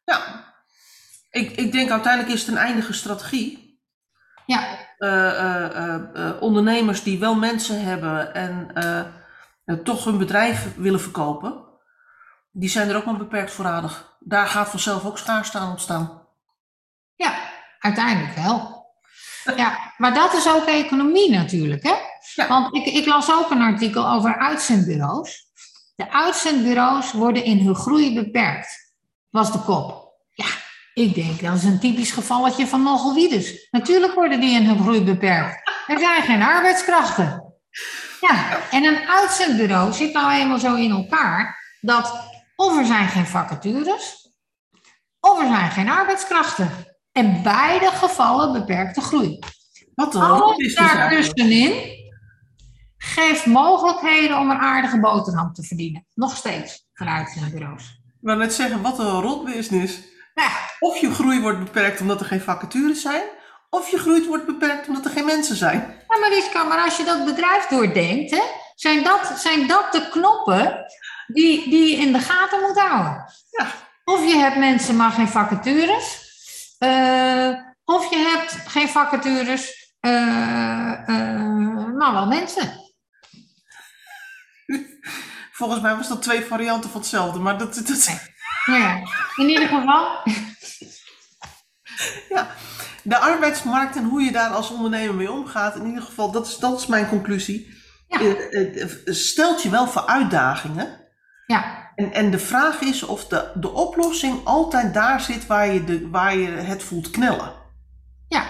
Ja, 0.05 0.50
ik, 1.31 1.51
ik 1.51 1.71
denk 1.71 1.89
uiteindelijk 1.89 2.33
is 2.33 2.39
het 2.39 2.49
een 2.49 2.57
eindige 2.57 2.93
strategie. 2.93 3.79
Ja, 4.45 4.79
Eh, 4.97 5.39
eh, 5.39 5.95
eh, 5.95 6.41
ondernemers 6.41 7.03
die 7.03 7.19
wel 7.19 7.35
mensen 7.35 7.83
hebben 7.83 8.33
en 8.33 9.83
toch 9.83 10.03
hun 10.03 10.17
bedrijf 10.17 10.75
willen 10.75 11.01
verkopen, 11.01 11.65
die 12.51 12.69
zijn 12.69 12.89
er 12.89 12.95
ook 12.95 13.05
maar 13.05 13.17
beperkt 13.17 13.51
voorradig. 13.51 14.15
Daar 14.19 14.47
gaat 14.47 14.69
vanzelf 14.69 15.05
ook 15.05 15.17
schaarste 15.17 15.57
aan 15.57 15.69
ontstaan. 15.69 16.27
ja, 17.15 17.39
uiteindelijk 17.79 18.35
wel. 18.35 18.85
Ja, 19.55 19.93
maar 19.97 20.13
dat 20.13 20.33
is 20.33 20.49
ook 20.49 20.65
economie 20.65 21.31
natuurlijk, 21.31 21.83
hè? 21.83 21.95
Ja. 22.35 22.47
Want 22.47 22.75
ik, 22.75 22.85
ik 22.85 23.05
las 23.05 23.31
ook 23.31 23.51
een 23.51 23.61
artikel 23.61 24.09
over 24.09 24.37
uitzendbureaus. 24.37 25.45
De 25.95 26.11
uitzendbureaus 26.11 27.11
worden 27.11 27.43
in 27.43 27.65
hun 27.65 27.75
groei 27.75 28.13
beperkt. 28.13 28.93
was 29.29 29.51
de 29.51 29.59
kop. 29.59 30.10
Ik 30.93 31.15
denk 31.15 31.41
dat 31.41 31.55
is 31.55 31.63
een 31.63 31.79
typisch 31.79 32.11
gevalletje 32.11 32.67
van 32.67 32.83
nogelwieders. 32.83 33.67
Natuurlijk 33.71 34.13
worden 34.13 34.39
die 34.39 34.55
in 34.59 34.65
hun 34.65 34.79
groei 34.79 35.03
beperkt. 35.03 35.71
Er 35.87 35.99
zijn 35.99 36.23
geen 36.23 36.41
arbeidskrachten. 36.41 37.53
Ja, 38.21 38.59
en 38.71 38.83
een 38.83 39.07
uitzendbureau 39.07 39.93
zit 39.93 40.13
nou 40.13 40.31
eenmaal 40.31 40.59
zo 40.59 40.75
in 40.75 40.91
elkaar 40.91 41.59
dat 41.81 42.29
of 42.55 42.77
er 42.77 42.85
zijn 42.85 43.07
geen 43.07 43.25
vacatures, 43.27 44.29
of 45.19 45.39
er 45.39 45.47
zijn 45.47 45.71
geen 45.71 45.89
arbeidskrachten. 45.89 46.69
En 47.11 47.43
beide 47.43 47.87
gevallen 47.91 48.53
beperkte 48.53 49.01
groei. 49.01 49.39
Wat 49.95 50.15
Alles 50.15 50.39
rotbusiness 50.39 50.75
eigenlijk. 50.91 51.11
daartussenin 51.11 51.99
geeft 52.97 53.45
mogelijkheden 53.45 54.39
om 54.39 54.49
een 54.49 54.57
aardige 54.57 54.99
boterham 54.99 55.53
te 55.53 55.63
verdienen. 55.63 56.05
Nog 56.13 56.35
steeds 56.35 56.87
voor 56.93 57.07
uitzendbureaus. 57.07 57.83
Ik 58.05 58.27
wou 58.27 58.37
net 58.37 58.53
zeggen, 58.53 58.81
wat 58.81 58.99
een 58.99 59.21
rotbusiness. 59.21 59.99
Ja, 60.33 60.49
Of 60.79 60.97
je 60.97 61.13
groei 61.13 61.41
wordt 61.41 61.59
beperkt 61.59 62.01
omdat 62.01 62.19
er 62.19 62.25
geen 62.25 62.41
vacatures 62.41 63.01
zijn, 63.01 63.23
of 63.69 63.89
je 63.89 63.97
groei 63.97 64.27
wordt 64.27 64.45
beperkt 64.45 64.87
omdat 64.87 65.05
er 65.05 65.11
geen 65.11 65.25
mensen 65.25 65.55
zijn. 65.55 66.03
Ja, 66.07 66.19
Mariska, 66.19 66.63
maar 66.63 66.83
als 66.83 66.97
je 66.97 67.03
dat 67.03 67.25
bedrijf 67.25 67.65
doordenkt, 67.67 68.31
hè, 68.31 68.41
zijn, 68.75 69.03
dat, 69.03 69.33
zijn 69.35 69.67
dat 69.67 69.91
de 69.91 70.09
knoppen 70.09 70.85
die, 71.27 71.69
die 71.69 71.89
je 71.97 72.03
in 72.05 72.13
de 72.13 72.19
gaten 72.19 72.61
moet 72.61 72.79
houden? 72.79 73.25
Ja. 73.49 73.67
Of 74.03 74.25
je 74.25 74.35
hebt 74.37 74.57
mensen, 74.57 74.95
maar 74.95 75.11
geen 75.11 75.27
vacatures. 75.27 76.29
eh, 76.79 77.51
of 77.85 78.09
je 78.09 78.17
hebt 78.17 78.71
geen 78.71 78.89
vacatures, 78.89 79.93
eh, 79.99 80.91
eh, 81.07 81.87
maar 81.97 82.13
wel 82.13 82.27
mensen. 82.27 82.79
Volgens 85.51 85.81
mij 85.81 85.95
was 85.95 86.07
dat 86.07 86.21
twee 86.21 86.41
varianten 86.45 86.89
van 86.89 87.01
hetzelfde, 87.01 87.39
maar 87.39 87.57
dat, 87.57 87.75
dat, 87.75 87.87
Nou 87.87 88.19
ja, 88.65 89.01
in 89.35 89.49
ieder 89.49 89.67
geval. 89.67 90.23
ja. 92.29 92.47
De 93.03 93.17
arbeidsmarkt 93.17 93.95
en 93.95 94.03
hoe 94.03 94.21
je 94.21 94.31
daar 94.31 94.49
als 94.49 94.69
ondernemer 94.71 95.15
mee 95.15 95.31
omgaat, 95.31 95.75
in 95.75 95.85
ieder 95.85 96.03
geval, 96.03 96.31
dat 96.31 96.47
is, 96.47 96.57
dat 96.57 96.79
is 96.79 96.87
mijn 96.87 97.09
conclusie. 97.09 97.79
Ja. 98.07 98.19
Eh, 98.19 98.81
eh, 98.81 98.89
stelt 99.05 99.61
je 99.61 99.69
wel 99.69 99.87
voor 99.87 100.05
uitdagingen. 100.05 100.99
Ja, 101.45 101.91
En, 101.95 102.13
en 102.13 102.31
de 102.31 102.39
vraag 102.39 102.81
is 102.81 103.03
of 103.03 103.27
de, 103.27 103.51
de 103.55 103.69
oplossing 103.71 104.45
altijd 104.45 104.93
daar 104.93 105.21
zit 105.21 105.47
waar 105.47 105.73
je, 105.73 105.83
de, 105.83 106.09
waar 106.09 106.37
je 106.37 106.47
het 106.47 106.83
voelt 106.83 107.09
knellen. 107.09 107.53
ja, 108.27 108.43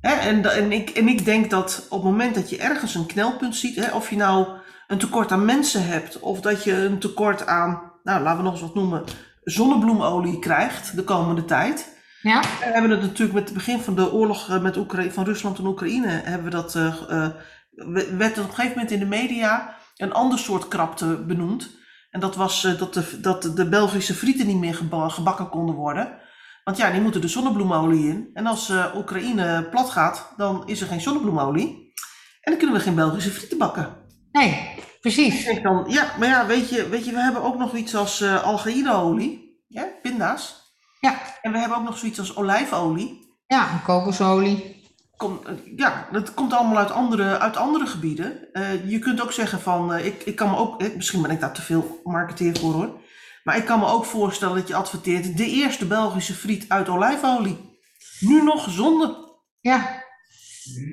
Hè, 0.00 0.12
en, 0.14 0.44
en, 0.54 0.72
ik, 0.72 0.90
en 0.90 1.08
ik 1.08 1.24
denk 1.24 1.50
dat 1.50 1.86
op 1.88 2.02
het 2.02 2.10
moment 2.10 2.34
dat 2.34 2.50
je 2.50 2.58
ergens 2.58 2.94
een 2.94 3.06
knelpunt 3.06 3.56
ziet, 3.56 3.76
hè, 3.76 3.90
of 3.94 4.10
je 4.10 4.16
nou 4.16 4.48
een 4.86 4.98
tekort 4.98 5.32
aan 5.32 5.44
mensen 5.44 5.86
hebt, 5.86 6.18
of 6.18 6.40
dat 6.40 6.64
je 6.64 6.72
een 6.72 6.98
tekort 6.98 7.46
aan, 7.46 7.92
nou 8.02 8.22
laten 8.22 8.36
we 8.36 8.42
nog 8.42 8.52
eens 8.52 8.62
wat 8.62 8.74
noemen, 8.74 9.04
zonnebloemolie 9.44 10.38
krijgt 10.38 10.96
de 10.96 11.04
komende 11.04 11.44
tijd. 11.44 11.96
ja, 12.22 12.40
We 12.40 12.46
hebben 12.64 12.90
het 12.90 13.00
natuurlijk 13.00 13.32
met 13.32 13.44
het 13.44 13.54
begin 13.54 13.80
van 13.80 13.94
de 13.94 14.12
oorlog 14.12 14.48
eh, 14.50 14.60
met 14.60 14.76
Oekra- 14.76 15.10
van 15.10 15.24
Rusland 15.24 15.58
en 15.58 15.66
Oekraïne, 15.66 16.08
hebben 16.08 16.44
we 16.44 16.50
dat, 16.50 16.74
eh, 16.74 16.86
eh, 17.08 17.28
we- 17.70 18.16
werd 18.16 18.36
er 18.36 18.42
op 18.42 18.48
een 18.48 18.54
gegeven 18.54 18.70
moment 18.76 18.90
in 18.90 18.98
de 18.98 19.06
media 19.06 19.76
een 19.96 20.12
ander 20.12 20.38
soort 20.38 20.68
krapte 20.68 21.24
benoemd. 21.26 21.80
En 22.10 22.20
dat 22.20 22.36
was 22.36 22.62
dat, 22.78 22.94
de, 22.94 23.20
dat 23.20 23.42
de 23.56 23.68
Belgische 23.68 24.14
frieten 24.14 24.46
niet 24.46 24.58
meer 24.58 24.74
geba- 24.74 25.08
gebakken 25.08 25.48
konden 25.48 25.74
worden. 25.74 26.20
Want 26.64 26.76
ja, 26.76 26.90
die 26.90 27.00
moeten 27.00 27.20
de 27.20 27.28
zonnebloemolie 27.28 28.08
in. 28.08 28.30
En 28.34 28.46
als 28.46 28.72
Oekraïne 28.96 29.68
plat 29.70 29.90
gaat, 29.90 30.32
dan 30.36 30.62
is 30.66 30.80
er 30.80 30.86
geen 30.86 31.00
zonnebloemolie. 31.00 31.92
En 32.40 32.50
dan 32.52 32.56
kunnen 32.56 32.76
we 32.76 32.82
geen 32.82 32.94
Belgische 32.94 33.30
frieten 33.30 33.58
bakken. 33.58 33.96
nee, 34.32 34.68
precies. 35.02 35.62
Dan, 35.62 35.84
ja, 35.88 36.14
maar 36.18 36.28
ja, 36.28 36.46
weet 36.46 36.68
je, 36.68 36.88
weet 36.88 37.04
je 37.04 37.12
we 37.12 37.20
hebben 37.20 37.42
ook 37.42 37.58
nog 37.58 37.74
iets 37.74 37.94
als 37.94 38.20
eh 38.20 38.42
algaïdeolie, 38.42 39.62
ja, 39.68 39.88
pinda's. 40.02 40.60
Ja, 41.00 41.20
En 41.42 41.52
we 41.52 41.58
hebben 41.58 41.78
ook 41.78 41.84
nog 41.84 41.98
zoiets 41.98 42.18
als 42.18 42.36
olijfolie. 42.36 43.34
ja, 43.46 43.70
en 43.70 43.82
kokosolie. 43.82 44.80
Kom, 45.16 45.40
eh, 45.46 45.52
ja, 45.76 46.08
dat 46.12 46.34
komt 46.34 46.52
allemaal 46.52 46.78
uit 46.78 46.90
andere, 46.90 47.38
uit 47.38 47.56
andere 47.56 47.86
gebieden. 47.86 48.52
Eh, 48.52 48.90
je 48.90 48.98
kunt 48.98 49.20
ook 49.22 49.32
zeggen 49.32 49.60
van, 49.60 49.96
ik, 49.96 50.22
ik 50.22 50.36
kan 50.36 50.50
me 50.50 50.56
ook, 50.56 50.80
eh, 50.82 50.94
misschien 50.96 51.22
ben 51.22 51.30
ik 51.30 51.40
daar 51.40 51.52
te 51.52 51.62
veel 51.62 52.00
marketeer 52.04 52.58
voor 52.58 52.72
hoor. 52.72 53.00
Maar 53.44 53.56
ik 53.56 53.64
kan 53.64 53.78
me 53.78 53.86
ook 53.86 54.04
voorstellen 54.04 54.56
dat 54.56 54.68
je 54.68 54.74
adverteert 54.74 55.36
de 55.36 55.46
eerste 55.46 55.86
Belgische 55.86 56.34
friet 56.34 56.64
uit 56.68 56.88
olijfolie. 56.88 57.78
Nu 58.20 58.42
nog 58.42 58.64
gezonde. 58.64 59.30
Ja, 59.60 60.02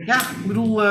Ja, 0.06 0.16
ik 0.22 0.46
bedoel. 0.48 0.82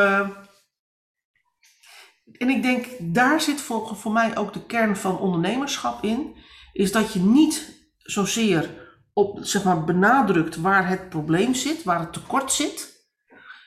En 2.38 2.48
ik 2.48 2.62
denk, 2.62 2.86
daar 3.00 3.40
zit 3.40 3.60
voor, 3.60 3.96
voor 3.96 4.12
mij 4.12 4.36
ook 4.36 4.52
de 4.52 4.66
kern 4.66 4.96
van 4.96 5.18
ondernemerschap 5.18 6.04
in. 6.04 6.36
Is 6.72 6.92
dat 6.92 7.12
je 7.12 7.20
niet 7.20 7.76
zozeer 7.96 8.86
op, 9.12 9.38
zeg 9.42 9.64
maar, 9.64 9.84
benadrukt 9.84 10.56
waar 10.56 10.88
het 10.88 11.08
probleem 11.08 11.54
zit, 11.54 11.82
waar 11.82 12.00
het 12.00 12.12
tekort 12.12 12.52
zit. 12.52 13.06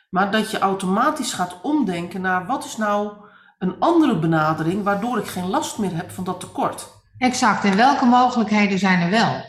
Maar 0.10 0.31
dat 0.31 0.51
je 0.51 0.60
automatisch 0.60 1.34
gaat 1.34 1.62
omdenken 1.62 2.21
naar 2.21 2.45
wat 2.45 2.65
is 2.65 2.77
nou 2.77 3.13
een 3.57 3.79
andere 3.79 4.19
benadering 4.19 4.84
waardoor 4.84 5.17
ik 5.17 5.27
geen 5.27 5.49
last 5.49 5.77
meer 5.77 5.95
heb 5.95 6.12
van 6.12 6.23
dat 6.23 6.39
tekort. 6.39 6.88
exact. 7.17 7.63
En 7.63 7.75
welke 7.75 8.05
mogelijkheden 8.05 8.79
zijn 8.79 9.01
er 9.01 9.10
wel? 9.10 9.45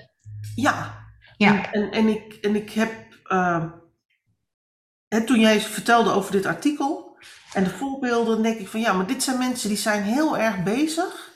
Ja, 0.55 1.01
Ja, 1.37 1.73
En, 1.73 1.91
en, 1.91 2.09
ik, 2.09 2.33
en 2.41 2.57
ik 2.57 2.71
heb, 2.71 2.93
eh, 3.25 3.65
hè, 5.09 5.25
toen 5.25 5.41
jij 5.41 5.61
vertelde 5.61 6.11
over 6.11 6.33
dit 6.33 6.47
artikel 6.47 7.12
en 7.53 7.65
de 7.65 7.71
voorbeelden, 7.71 8.35
dan 8.35 8.43
denk 8.43 8.59
ik 8.59 8.69
van 8.69 8.81
ja, 8.81 8.93
maar 8.93 9.07
dit 9.07 9.23
zijn 9.23 9.39
mensen 9.39 9.69
die 9.69 9.79
zijn 9.79 10.03
heel 10.03 10.39
erg 10.39 10.63
bezig 10.63 11.31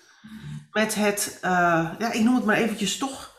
met 0.73 0.95
het, 0.95 1.39
eh, 1.43 1.51
ja, 1.99 2.13
ik 2.13 2.23
noem 2.25 2.35
het 2.35 2.45
maar 2.45 2.57
eventjes 2.57 2.99
toch. 2.99 3.35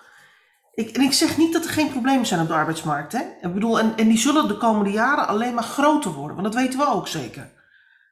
Ik, 0.74 0.90
en 0.90 1.02
ik 1.02 1.14
zeg 1.14 1.38
niet 1.38 1.54
dat 1.54 1.64
er 1.66 1.72
geen 1.72 1.92
problemen 1.92 2.26
zijn 2.26 2.42
op 2.42 2.48
de 2.48 2.54
arbeidsmarkt. 2.54 3.12
Hè? 3.12 3.22
Ik 3.42 3.54
bedoel, 3.54 3.80
en, 3.80 3.94
en 3.96 4.08
die 4.08 4.18
zullen 4.18 4.48
de 4.48 4.58
komende 4.58 4.92
jaren 4.92 5.28
alleen 5.28 5.54
maar 5.54 5.64
groter 5.64 6.12
worden, 6.12 6.38
want 6.38 6.54
dat 6.54 6.64
weten 6.64 6.80
we 6.80 6.88
ook 6.88 7.08
zeker. 7.08 7.50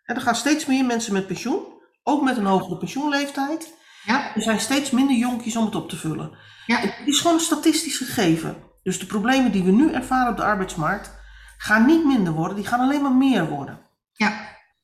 Er 0.03 0.21
gaan 0.21 0.35
steeds 0.35 0.65
meer 0.65 0.85
mensen 0.85 1.13
met 1.13 1.27
pensioen, 1.27 1.63
ook 2.03 2.23
met 2.23 2.37
een 2.37 2.45
hogere 2.45 2.77
pensioenleeftijd. 2.77 3.73
ja, 4.05 4.35
Er 4.35 4.41
zijn 4.41 4.59
steeds 4.59 4.91
minder 4.91 5.15
jonkjes 5.15 5.55
om 5.55 5.65
het 5.65 5.75
op 5.75 5.89
te 5.89 5.95
vullen. 5.95 6.37
ja, 6.65 6.77
Het 6.77 6.93
is 7.05 7.19
gewoon 7.19 7.35
een 7.35 7.43
statistisch 7.43 7.97
gegeven. 7.97 8.55
Dus 8.83 8.99
de 8.99 9.05
problemen 9.05 9.51
die 9.51 9.63
we 9.63 9.71
nu 9.71 9.91
ervaren 9.91 10.31
op 10.31 10.37
de 10.37 10.43
arbeidsmarkt 10.43 11.11
gaan 11.57 11.85
niet 11.85 12.05
minder 12.05 12.33
worden, 12.33 12.55
die 12.55 12.65
gaan 12.65 12.79
alleen 12.79 13.01
maar 13.01 13.15
meer 13.15 13.49
worden. 13.49 13.79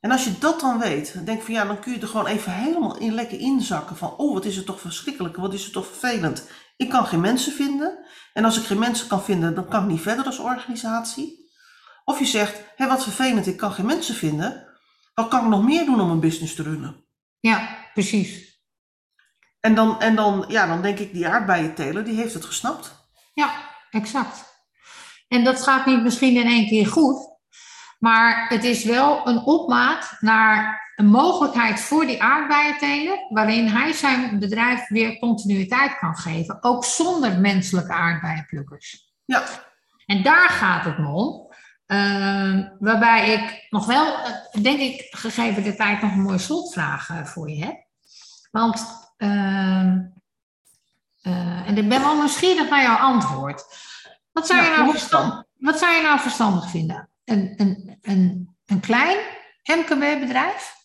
En 0.02 0.12
als 0.12 0.24
je 0.24 0.38
dat 0.40 0.60
dan 0.60 0.80
weet, 0.80 1.14
dan 1.14 1.26
denk 1.26 1.38
ik 1.38 1.46
van 1.46 1.54
ja, 1.54 1.66
dan 1.66 1.80
kun 1.80 1.94
je 1.94 2.00
er 2.00 2.08
gewoon 2.08 2.28
even 2.28 2.52
helemaal 2.54 2.98
in 2.98 3.14
lekker 3.14 3.40
inzakken 3.40 3.98
van 3.98 4.18
oh, 4.18 4.34
wat 4.34 4.46
is 4.46 4.56
het 4.56 4.66
toch 4.66 4.82
verschrikkelijk, 4.82 5.36
wat 5.36 5.54
is 5.54 5.64
het 5.64 5.74
toch 5.74 5.86
vervelend. 5.86 6.48
Ik 6.78 6.90
kan 6.90 7.06
geen 7.06 7.22
mensen 7.22 7.54
vinden. 7.54 8.06
En 8.34 8.46
als 8.46 8.58
ik 8.58 8.64
geen 8.64 8.80
mensen 8.80 9.08
kan 9.08 9.24
vinden, 9.24 9.56
dan 9.56 9.68
kan 9.68 9.84
ik 9.84 9.90
niet 9.90 10.02
verder 10.02 10.26
als 10.26 10.40
organisatie. 10.40 11.50
Of 12.06 12.20
je 12.20 12.26
zegt, 12.26 12.62
hé, 12.76 12.88
wat 12.88 13.04
vervelend, 13.04 13.48
ik 13.48 13.58
kan 13.58 13.72
geen 13.72 13.86
mensen 13.86 14.16
vinden. 14.16 14.68
Wat 15.14 15.28
kan 15.28 15.44
ik 15.44 15.50
nog 15.50 15.64
meer 15.64 15.86
doen 15.86 16.02
om 16.02 16.10
een 16.10 16.20
business 16.20 16.56
te 16.56 16.64
runnen? 16.64 17.06
ja, 17.40 17.78
precies. 17.94 18.60
En 19.60 19.76
dan, 19.76 20.02
en 20.02 20.16
dan, 20.16 20.46
ja, 20.48 20.68
dan 20.68 20.82
denk 20.82 21.00
ik, 21.00 21.14
die 21.14 21.28
aardbeienteler, 21.28 22.04
die 22.04 22.16
heeft 22.16 22.34
het 22.34 22.46
gesnapt. 22.46 23.10
Ja, 23.34 23.54
exact. 23.92 24.44
En 25.28 25.44
dat 25.44 25.64
gaat 25.64 25.86
niet 25.86 26.04
misschien 26.04 26.36
in 26.36 26.48
één 26.48 26.68
keer 26.68 26.88
goed, 26.88 27.31
maar 28.02 28.46
het 28.50 28.64
is 28.64 28.84
wel 28.84 29.28
een 29.28 29.38
opmaat 29.38 30.18
naar 30.20 30.82
een 30.96 31.06
mogelijkheid 31.06 31.80
voor 31.80 32.06
die 32.06 32.24
aardbeienteler, 32.24 33.26
waarin 33.30 33.68
hij 33.68 33.94
zijn 33.94 34.40
bedrijf 34.40 34.88
weer 34.88 35.20
continuïteit 35.20 35.98
kan 36.00 36.16
geven, 36.16 36.64
ook 36.64 36.86
zonder 36.86 37.40
menselijke 37.40 37.94
aardbeienplukkers. 37.94 39.12
Ja, 39.26 39.44
En 40.06 40.24
daar 40.24 40.50
gaat 40.50 40.86
het 40.86 40.98
me 40.98 41.08
om. 41.08 41.54
Ehm, 41.86 42.68
waarbij 42.80 43.30
ik 43.34 43.68
nog 43.70 43.86
wel, 43.86 44.18
eh, 44.18 44.62
denk 44.62 44.80
ik, 44.80 45.08
gegeven 45.10 45.64
de 45.64 45.76
tijd 45.76 46.02
nog 46.02 46.12
een 46.12 46.22
mooie 46.22 46.38
slotvraag 46.38 47.10
eh, 47.10 47.26
voor 47.26 47.50
je 47.50 47.66
heb. 47.66 47.86
Want, 48.52 48.86
ehm, 49.18 50.00
eh, 51.22 51.68
en 51.68 51.78
ik 51.78 51.90
ben 51.90 52.02
wel 52.02 52.16
nieuwsgierig 52.16 52.70
naar 52.70 52.82
jouw 52.82 52.98
antwoord. 52.98 53.66
Wat 54.32 54.48
zou, 54.48 54.62
Ja, 54.62 54.72
je, 54.72 54.78
nou 54.78 54.92
verstand, 54.92 55.44
wat 55.58 55.80
zou 55.80 55.96
je 55.96 56.02
nou 56.02 56.20
verstandig 56.20 56.70
vinden? 56.70 57.11
Een, 57.24 57.54
een, 57.58 57.98
een, 58.02 58.56
een 58.66 58.80
klein 58.80 59.18
MKB-bedrijf 59.64 60.76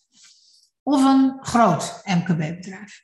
of 0.83 1.05
een 1.05 1.39
groot 1.41 2.01
MKB-bedrijf? 2.05 3.03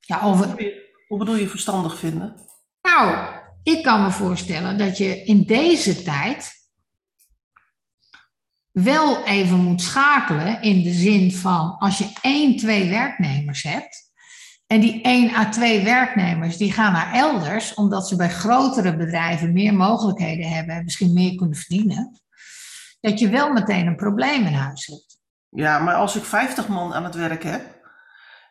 Ja, 0.00 0.22
een, 0.22 0.72
hoe 1.08 1.18
bedoel 1.18 1.36
je 1.36 1.48
verstandig 1.48 1.98
vinden? 1.98 2.52
nou, 2.94 3.34
ik 3.62 3.82
kan 3.82 4.02
me 4.02 4.10
voorstellen 4.10 4.78
dat 4.78 4.98
je 4.98 5.24
in 5.24 5.42
deze 5.42 6.02
tijd 6.02 6.52
wel 8.70 9.24
even 9.24 9.58
moet 9.58 9.82
schakelen 9.82 10.62
in 10.62 10.82
de 10.82 10.92
zin 10.92 11.32
van 11.32 11.78
als 11.78 11.98
je 11.98 12.12
één, 12.22 12.56
twee 12.56 12.88
werknemers 12.88 13.62
hebt 13.62 14.03
en 14.74 14.80
die 14.80 15.02
één 15.02 15.34
à 15.34 15.48
twee 15.48 15.84
werknemers 15.84 16.56
die 16.56 16.72
gaan 16.72 16.92
naar 16.92 17.12
elders 17.12 17.74
omdat 17.74 18.08
ze 18.08 18.16
bij 18.16 18.30
grotere 18.30 18.96
bedrijven 18.96 19.52
meer 19.52 19.74
mogelijkheden 19.74 20.48
hebben 20.48 20.74
en 20.74 20.84
misschien 20.84 21.12
meer 21.12 21.34
kunnen 21.34 21.56
verdienen, 21.56 22.20
dat 23.00 23.18
je 23.18 23.28
wel 23.28 23.52
meteen 23.52 23.86
een 23.86 23.96
probleem 23.96 24.46
in 24.46 24.52
huis 24.52 24.86
hebt. 24.86 25.18
Ja, 25.48 25.78
maar 25.78 25.94
als 25.94 26.16
ik 26.16 26.24
50 26.24 26.68
man 26.68 26.94
aan 26.94 27.04
het 27.04 27.14
werk 27.14 27.42
heb 27.42 27.62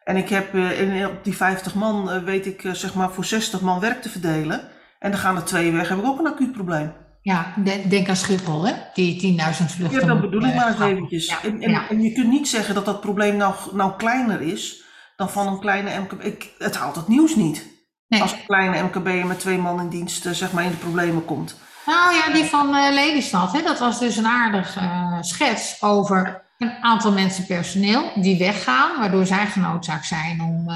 En 0.03 0.15
ik 0.17 0.29
heb 0.29 0.53
eh, 0.53 0.81
in, 0.81 1.07
op 1.07 1.23
die 1.23 1.35
50 1.35 1.75
man, 1.75 2.11
eh, 2.11 2.23
weet 2.23 2.45
ik, 2.45 2.63
eh, 2.63 2.71
zeg 2.71 2.93
maar 2.95 3.11
voor 3.11 3.25
60 3.25 3.61
man 3.61 3.79
werk 3.79 4.01
te 4.01 4.09
verdelen. 4.09 4.61
En 4.99 5.11
dan 5.11 5.19
gaan 5.19 5.35
er 5.35 5.43
twee 5.43 5.71
weg, 5.71 5.89
heb 5.89 5.97
ik 5.97 6.05
ook 6.05 6.19
een 6.19 6.27
acuut 6.27 6.51
probleem. 6.51 6.93
Ja, 7.21 7.53
de- 7.63 7.87
denk 7.87 8.09
aan 8.09 8.15
Schiphol, 8.15 8.67
hè? 8.67 8.73
Die 8.93 9.19
10.000 9.19 9.71
vluchten. 9.71 9.99
Ja, 9.99 10.05
dat 10.07 10.21
bedoel 10.21 10.41
ik 10.43 10.55
maar 10.55 10.67
eens 10.67 10.79
eventjes. 10.79 11.25
Ja, 11.27 11.43
En, 11.43 11.61
en, 11.61 11.69
ja. 11.69 11.89
en 11.89 12.01
je 12.01 12.11
kunt 12.11 12.29
niet 12.29 12.47
zeggen 12.47 12.75
dat 12.75 12.85
dat 12.85 13.01
probleem 13.01 13.35
nou, 13.35 13.55
nou 13.73 13.95
kleiner 13.97 14.41
is 14.41 14.82
dan 15.15 15.29
van 15.29 15.47
een 15.47 15.59
kleine 15.59 15.99
MKB. 15.99 16.23
Ik, 16.23 16.51
het 16.57 16.77
haalt 16.77 16.95
het 16.95 17.07
nieuws 17.07 17.35
niet. 17.35 17.71
Nee. 18.07 18.21
Als 18.21 18.31
een 18.31 18.45
kleine 18.45 18.83
MKB 18.83 19.23
met 19.27 19.39
twee 19.39 19.57
man 19.57 19.79
in 19.79 19.89
dienst, 19.89 20.25
eh, 20.25 20.31
zeg 20.31 20.51
maar, 20.51 20.63
in 20.63 20.71
de 20.71 20.77
problemen 20.77 21.25
komt. 21.25 21.55
Nou 21.85 22.15
ja, 22.15 22.33
die 22.33 22.43
van 22.45 22.75
eh, 22.75 22.93
Lelystad, 22.93 23.51
hè, 23.51 23.61
dat 23.61 23.79
was 23.79 23.99
dus 23.99 24.17
een 24.17 24.27
aardig 24.27 24.75
eh, 24.77 25.17
schets 25.21 25.81
over 25.81 26.41
een 26.57 26.73
aantal 26.81 27.11
mensen 27.11 27.45
personeel 27.45 28.11
die 28.15 28.37
weggaan, 28.37 28.99
waardoor 28.99 29.25
zij 29.25 29.45
genoodzaakt 29.45 30.05
zijn 30.05 30.41
om, 30.41 30.69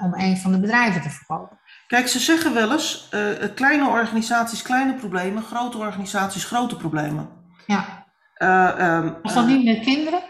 om 0.00 0.14
een 0.14 0.36
van 0.36 0.52
de 0.52 0.60
bedrijven 0.60 1.02
te 1.02 1.10
verkopen. 1.10 1.58
Kijk, 1.86 2.08
ze 2.08 2.18
zeggen 2.18 2.54
wel 2.54 2.72
eens, 2.72 3.08
kleine 3.54 3.88
organisaties 3.88 4.62
kleine 4.62 4.94
problemen, 4.94 5.42
grote 5.42 5.78
organisaties 5.78 6.44
grote 6.44 6.76
problemen. 6.76 7.28
Ja, 7.66 8.00
Eh, 8.40 8.78
ehm, 8.78 9.12
was 9.22 9.34
dat 9.34 9.46
niet 9.46 9.64
met 9.64 9.80
kinderen? 9.80 10.20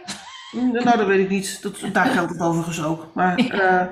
Mm, 0.50 0.72
Nou, 0.72 0.96
dat 0.96 1.06
weet 1.06 1.20
ik 1.20 1.28
niet. 1.28 1.62
Dat, 1.62 1.76
daar 1.92 2.06
geldt 2.06 2.30
het 2.30 2.40
overigens 2.40 2.82
ook. 2.82 3.10
Maar, 3.14 3.36
eh, 3.36 3.86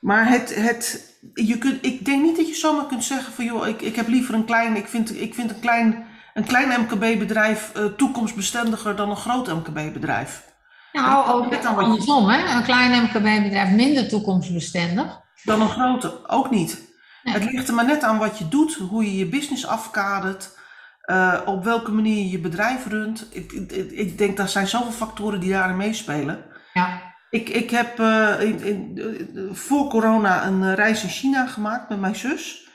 maar 0.00 0.28
het, 0.28 0.54
het, 0.54 1.14
je 1.34 1.58
kunt, 1.58 1.84
ik 1.86 2.04
denk 2.04 2.22
niet 2.22 2.36
dat 2.36 2.48
je 2.48 2.54
zomaar 2.54 2.86
kunt 2.86 3.04
zeggen 3.04 3.32
van 3.32 3.44
joh, 3.44 3.68
ik, 3.68 3.82
ik 3.82 3.96
heb 3.96 4.08
liever 4.08 4.34
een 4.34 4.44
klein, 4.44 4.76
ik 4.76 4.86
vind, 4.86 5.20
ik 5.20 5.34
vind 5.34 5.50
een 5.50 5.60
klein, 5.60 6.04
een 6.34 6.44
klein 6.44 6.80
MKB-bedrijf 6.80 7.70
eh, 7.74 7.84
toekomstbestendiger 7.84 8.96
dan 8.96 9.10
een 9.10 9.16
groot 9.16 9.46
MKB-bedrijf. 9.46 10.48
Nou, 10.92 11.28
ook 11.28 11.64
andersom, 11.64 12.28
hè? 12.28 12.56
Een 12.56 12.62
klein 12.62 13.02
MKB-bedrijf 13.02 13.70
minder 13.70 14.08
toekomstbestendig. 14.08 15.20
Dan 15.42 15.60
een 15.60 15.68
grote, 15.68 16.28
ook 16.28 16.50
niet. 16.50 16.88
Nee. 17.22 17.34
Het 17.34 17.44
ligt 17.44 17.68
er 17.68 17.74
maar 17.74 17.86
net 17.86 18.02
aan 18.02 18.18
wat 18.18 18.38
je 18.38 18.48
doet, 18.48 18.74
hoe 18.74 19.04
je 19.04 19.16
je 19.16 19.26
business 19.26 19.66
afkadert, 19.66 20.58
eh, 21.00 21.40
op 21.44 21.64
welke 21.64 21.90
manier 21.90 22.30
je 22.30 22.38
bedrijf 22.38 22.86
runt. 22.86 23.26
Ik, 23.32 23.52
ik, 23.52 23.72
ik 23.90 24.18
denk 24.18 24.36
dat 24.36 24.50
zijn 24.50 24.66
zoveel 24.68 24.92
factoren 24.92 25.40
die 25.40 25.52
daarin 25.52 25.76
meespelen. 25.76 26.44
Ja, 26.72 27.02
Ik, 27.30 27.48
ik 27.48 27.70
heb 27.70 27.98
eh, 27.98 28.40
in, 28.40 28.60
in, 28.62 28.98
eh, 29.34 29.42
voor 29.56 29.88
corona 29.88 30.46
een 30.46 30.74
reis 30.74 31.02
in 31.02 31.08
China 31.08 31.46
gemaakt 31.46 31.88
met 31.88 32.00
mijn 32.00 32.16
zus. 32.16 32.68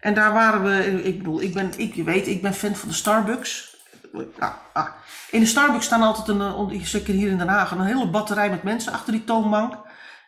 En 0.00 0.14
daar 0.14 0.32
waren 0.32 0.62
we, 0.62 1.02
ik 1.04 1.18
bedoel, 1.18 1.42
ik 1.42 1.54
ben, 1.54 1.70
ik, 1.76 1.94
je 1.94 2.04
weet, 2.04 2.26
ik 2.26 2.42
ben 2.42 2.54
fan 2.54 2.74
van 2.76 2.88
de 2.88 2.94
Starbucks. 2.94 3.76
Ah, 4.38 4.50
ah. 4.72 4.86
In 5.30 5.40
de 5.40 5.46
Starbucks 5.46 5.84
staan 5.84 6.02
altijd 6.02 6.28
een, 6.28 6.80
zeker 6.86 7.14
hier 7.14 7.30
in 7.30 7.38
Den 7.38 7.48
Haag, 7.48 7.70
een 7.70 7.80
hele 7.80 8.10
batterij 8.10 8.50
met 8.50 8.62
mensen 8.62 8.92
achter 8.92 9.12
die 9.12 9.24
toonbank. 9.24 9.74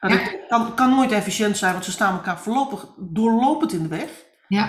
Nou, 0.01 0.15
Ja. 0.15 0.21
dat 0.25 0.35
kan, 0.49 0.75
kan 0.75 0.91
nooit 0.95 1.13
efficiënt 1.13 1.57
zijn, 1.57 1.73
want 1.73 1.85
ze 1.85 1.91
staan 1.91 2.13
elkaar 2.15 2.39
voorlopig 2.39 2.87
doorlopend 2.99 3.73
in 3.73 3.83
de 3.83 3.89
weg. 3.89 4.09
ja, 4.49 4.69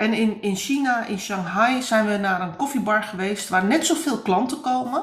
En 0.00 0.12
in, 0.14 0.42
in 0.42 0.56
China, 0.56 1.04
in 1.04 1.18
Shanghai, 1.18 1.82
zijn 1.82 2.06
we 2.06 2.16
naar 2.16 2.40
een 2.40 2.56
koffiebar 2.56 3.02
geweest 3.02 3.48
waar 3.48 3.64
net 3.64 3.86
zoveel 3.86 4.18
klanten 4.18 4.60
komen, 4.60 5.02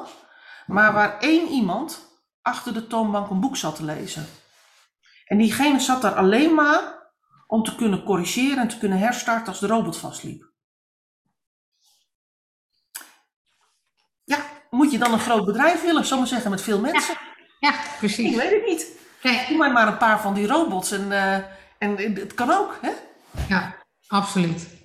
maar 0.68 0.94
waar 0.94 1.20
één 1.20 1.48
iemand 1.48 2.20
achter 2.42 2.74
de 2.74 2.88
toonbank 2.88 3.30
een 3.30 3.40
boek 3.40 3.58
zat 3.58 3.76
te 3.76 3.84
lezen. 3.84 4.26
En 5.26 5.38
diegene 5.38 5.80
zat 5.80 6.02
daar 6.02 6.16
alleen 6.16 6.54
maar 6.54 7.12
om 7.48 7.64
te 7.64 7.76
kunnen 7.76 8.04
corrigeren 8.04 8.58
en 8.58 8.68
te 8.68 8.78
kunnen 8.78 8.98
herstarten 8.98 9.48
als 9.48 9.60
de 9.60 9.68
robot 9.68 9.98
vastliep. 9.98 10.52
Ja, 14.24 14.40
moet 14.70 14.92
je 14.92 14.98
dan 14.98 15.14
een 15.14 15.20
groot 15.20 15.46
bedrijf 15.46 15.82
willen, 15.82 16.06
zal 16.06 16.14
ik 16.18 16.24
maar 16.24 16.32
zeggen, 16.32 16.52
met 16.52 16.62
veel 16.62 16.80
mensen? 16.80 17.16
ja, 17.60 17.70
Ik 17.74 17.96
precies. 17.98 18.36
weet 18.36 18.52
het 18.52 18.66
niet. 18.66 18.88
Nee, 19.24 19.46
Doe 19.48 19.58
mij 19.58 19.72
maar 19.72 19.88
een 19.88 19.98
paar 19.98 20.22
van 20.22 20.34
die 20.34 20.48
robots 20.48 20.92
en, 20.92 21.12
eh, 21.12 21.36
en 21.78 21.98
het 22.16 22.34
kan 22.34 22.50
ook, 22.52 22.78
hè? 22.82 22.92
Ja, 23.48 23.76
absoluut. 24.08 24.76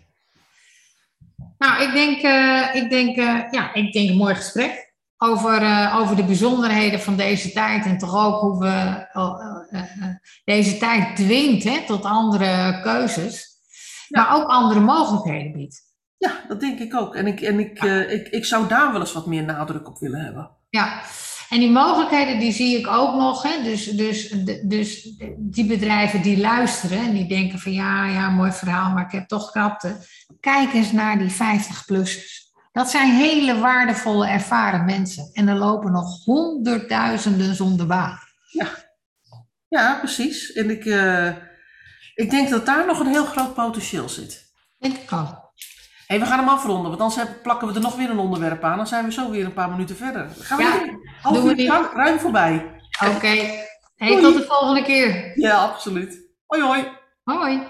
Nou, 1.62 1.82
ik 1.82 1.92
denk, 1.92 2.22
eh, 2.22 2.82
ik 2.82 2.90
denk, 2.90 3.16
eh, 3.16 3.40
ja, 3.50 3.74
ik 3.74 3.92
denk 3.92 4.08
een 4.08 4.16
mooi 4.16 4.34
gesprek 4.34 4.94
over, 5.16 5.62
eh, 5.62 5.96
over 5.98 6.16
de 6.16 6.24
bijzonderheden 6.24 7.00
van 7.00 7.16
deze 7.16 7.52
tijd 7.52 7.84
en 7.84 7.98
toch 7.98 8.26
ook 8.26 8.40
hoe 8.40 8.58
we 8.58 9.06
deze 10.44 10.78
tijd 10.78 11.16
dwingt 11.16 11.64
hè, 11.64 11.86
tot 11.86 12.04
andere 12.04 12.80
keuzes, 12.82 13.46
maar 14.08 14.36
ook 14.36 14.48
andere 14.48 14.80
mogelijkheden 14.80 15.52
biedt. 15.52 15.80
Ja, 16.16 16.44
dat 16.48 16.60
denk 16.60 16.78
ik 16.78 16.94
ook. 16.94 17.14
En 17.14 17.26
ik, 17.26 17.40
en 17.40 17.60
ik, 17.60 17.82
ik, 18.08 18.28
ik 18.28 18.44
zou 18.44 18.68
daar 18.68 18.92
wel 18.92 19.00
eens 19.00 19.12
wat 19.12 19.26
meer 19.26 19.44
nadruk 19.44 19.88
op 19.88 19.98
willen 19.98 20.20
hebben. 20.20 20.50
Ja, 20.70 21.02
en 21.52 21.58
die 21.58 21.70
mogelijkheden 21.70 22.38
die 22.38 22.52
zie 22.52 22.78
ik 22.78 22.86
ook 22.86 23.14
nog. 23.14 23.42
Hè? 23.42 23.62
Dus, 23.62 23.84
dus, 23.84 24.34
dus 24.62 25.16
die 25.36 25.64
bedrijven 25.66 26.22
die 26.22 26.40
luisteren 26.40 26.98
en 26.98 27.12
die 27.12 27.28
denken 27.28 27.58
van 27.58 27.72
ja, 27.72 28.06
ja, 28.06 28.30
mooi 28.30 28.52
verhaal, 28.52 28.90
maar 28.90 29.04
ik 29.04 29.12
heb 29.12 29.28
toch 29.28 29.50
krapte. 29.50 29.96
Kijk 30.40 30.72
eens 30.72 30.92
naar 30.92 31.18
die 31.18 31.32
50-plussers. 31.32 32.50
Dat 32.72 32.90
zijn 32.90 33.10
hele 33.10 33.58
waardevolle, 33.58 34.26
ervaren 34.26 34.84
mensen. 34.84 35.30
En 35.32 35.48
er 35.48 35.56
lopen 35.56 35.92
nog 35.92 36.24
honderdduizenden 36.24 37.54
zonder 37.54 37.86
baan. 37.86 38.18
Ja, 39.68 39.94
precies. 39.98 40.52
En 40.52 40.70
ik, 40.70 40.84
eh, 40.84 41.28
ik 42.14 42.30
denk 42.30 42.50
dat 42.50 42.66
daar 42.66 42.86
nog 42.86 42.98
een 42.98 43.06
heel 43.06 43.24
groot 43.24 43.54
potentieel 43.54 44.08
zit. 44.08 44.52
Denk 44.78 44.96
ik 44.96 45.12
ook. 45.12 45.41
Hé, 46.12 46.18
we 46.18 46.26
gaan 46.26 46.38
hem 46.38 46.48
afronden, 46.48 46.90
want 46.90 47.00
anders 47.00 47.30
plakken 47.42 47.68
we 47.68 47.74
er 47.74 47.80
nog 47.80 47.96
weer 47.96 48.10
een 48.10 48.18
onderwerp 48.18 48.64
aan. 48.64 48.76
Dan 48.76 48.86
zijn 48.86 49.04
we 49.04 49.12
zo 49.12 49.30
weer 49.30 49.44
een 49.44 49.52
paar 49.52 49.70
minuten 49.70 49.96
verder. 49.96 50.28
Gaan 50.38 50.58
we 50.58 50.64
Ja? 50.64 50.98
Half 51.22 51.44
uur 51.44 51.90
ruim, 51.94 52.18
voorbij. 52.18 52.80
Oké. 53.16 53.34
Hey, 53.96 54.20
tot 54.20 54.34
de 54.34 54.44
volgende 54.48 54.82
keer. 54.82 55.32
Ja, 55.34 55.56
absoluut. 55.56 56.28
Hoi 56.46 56.62
hoi. 56.62 56.88
Hoi. 57.24 57.62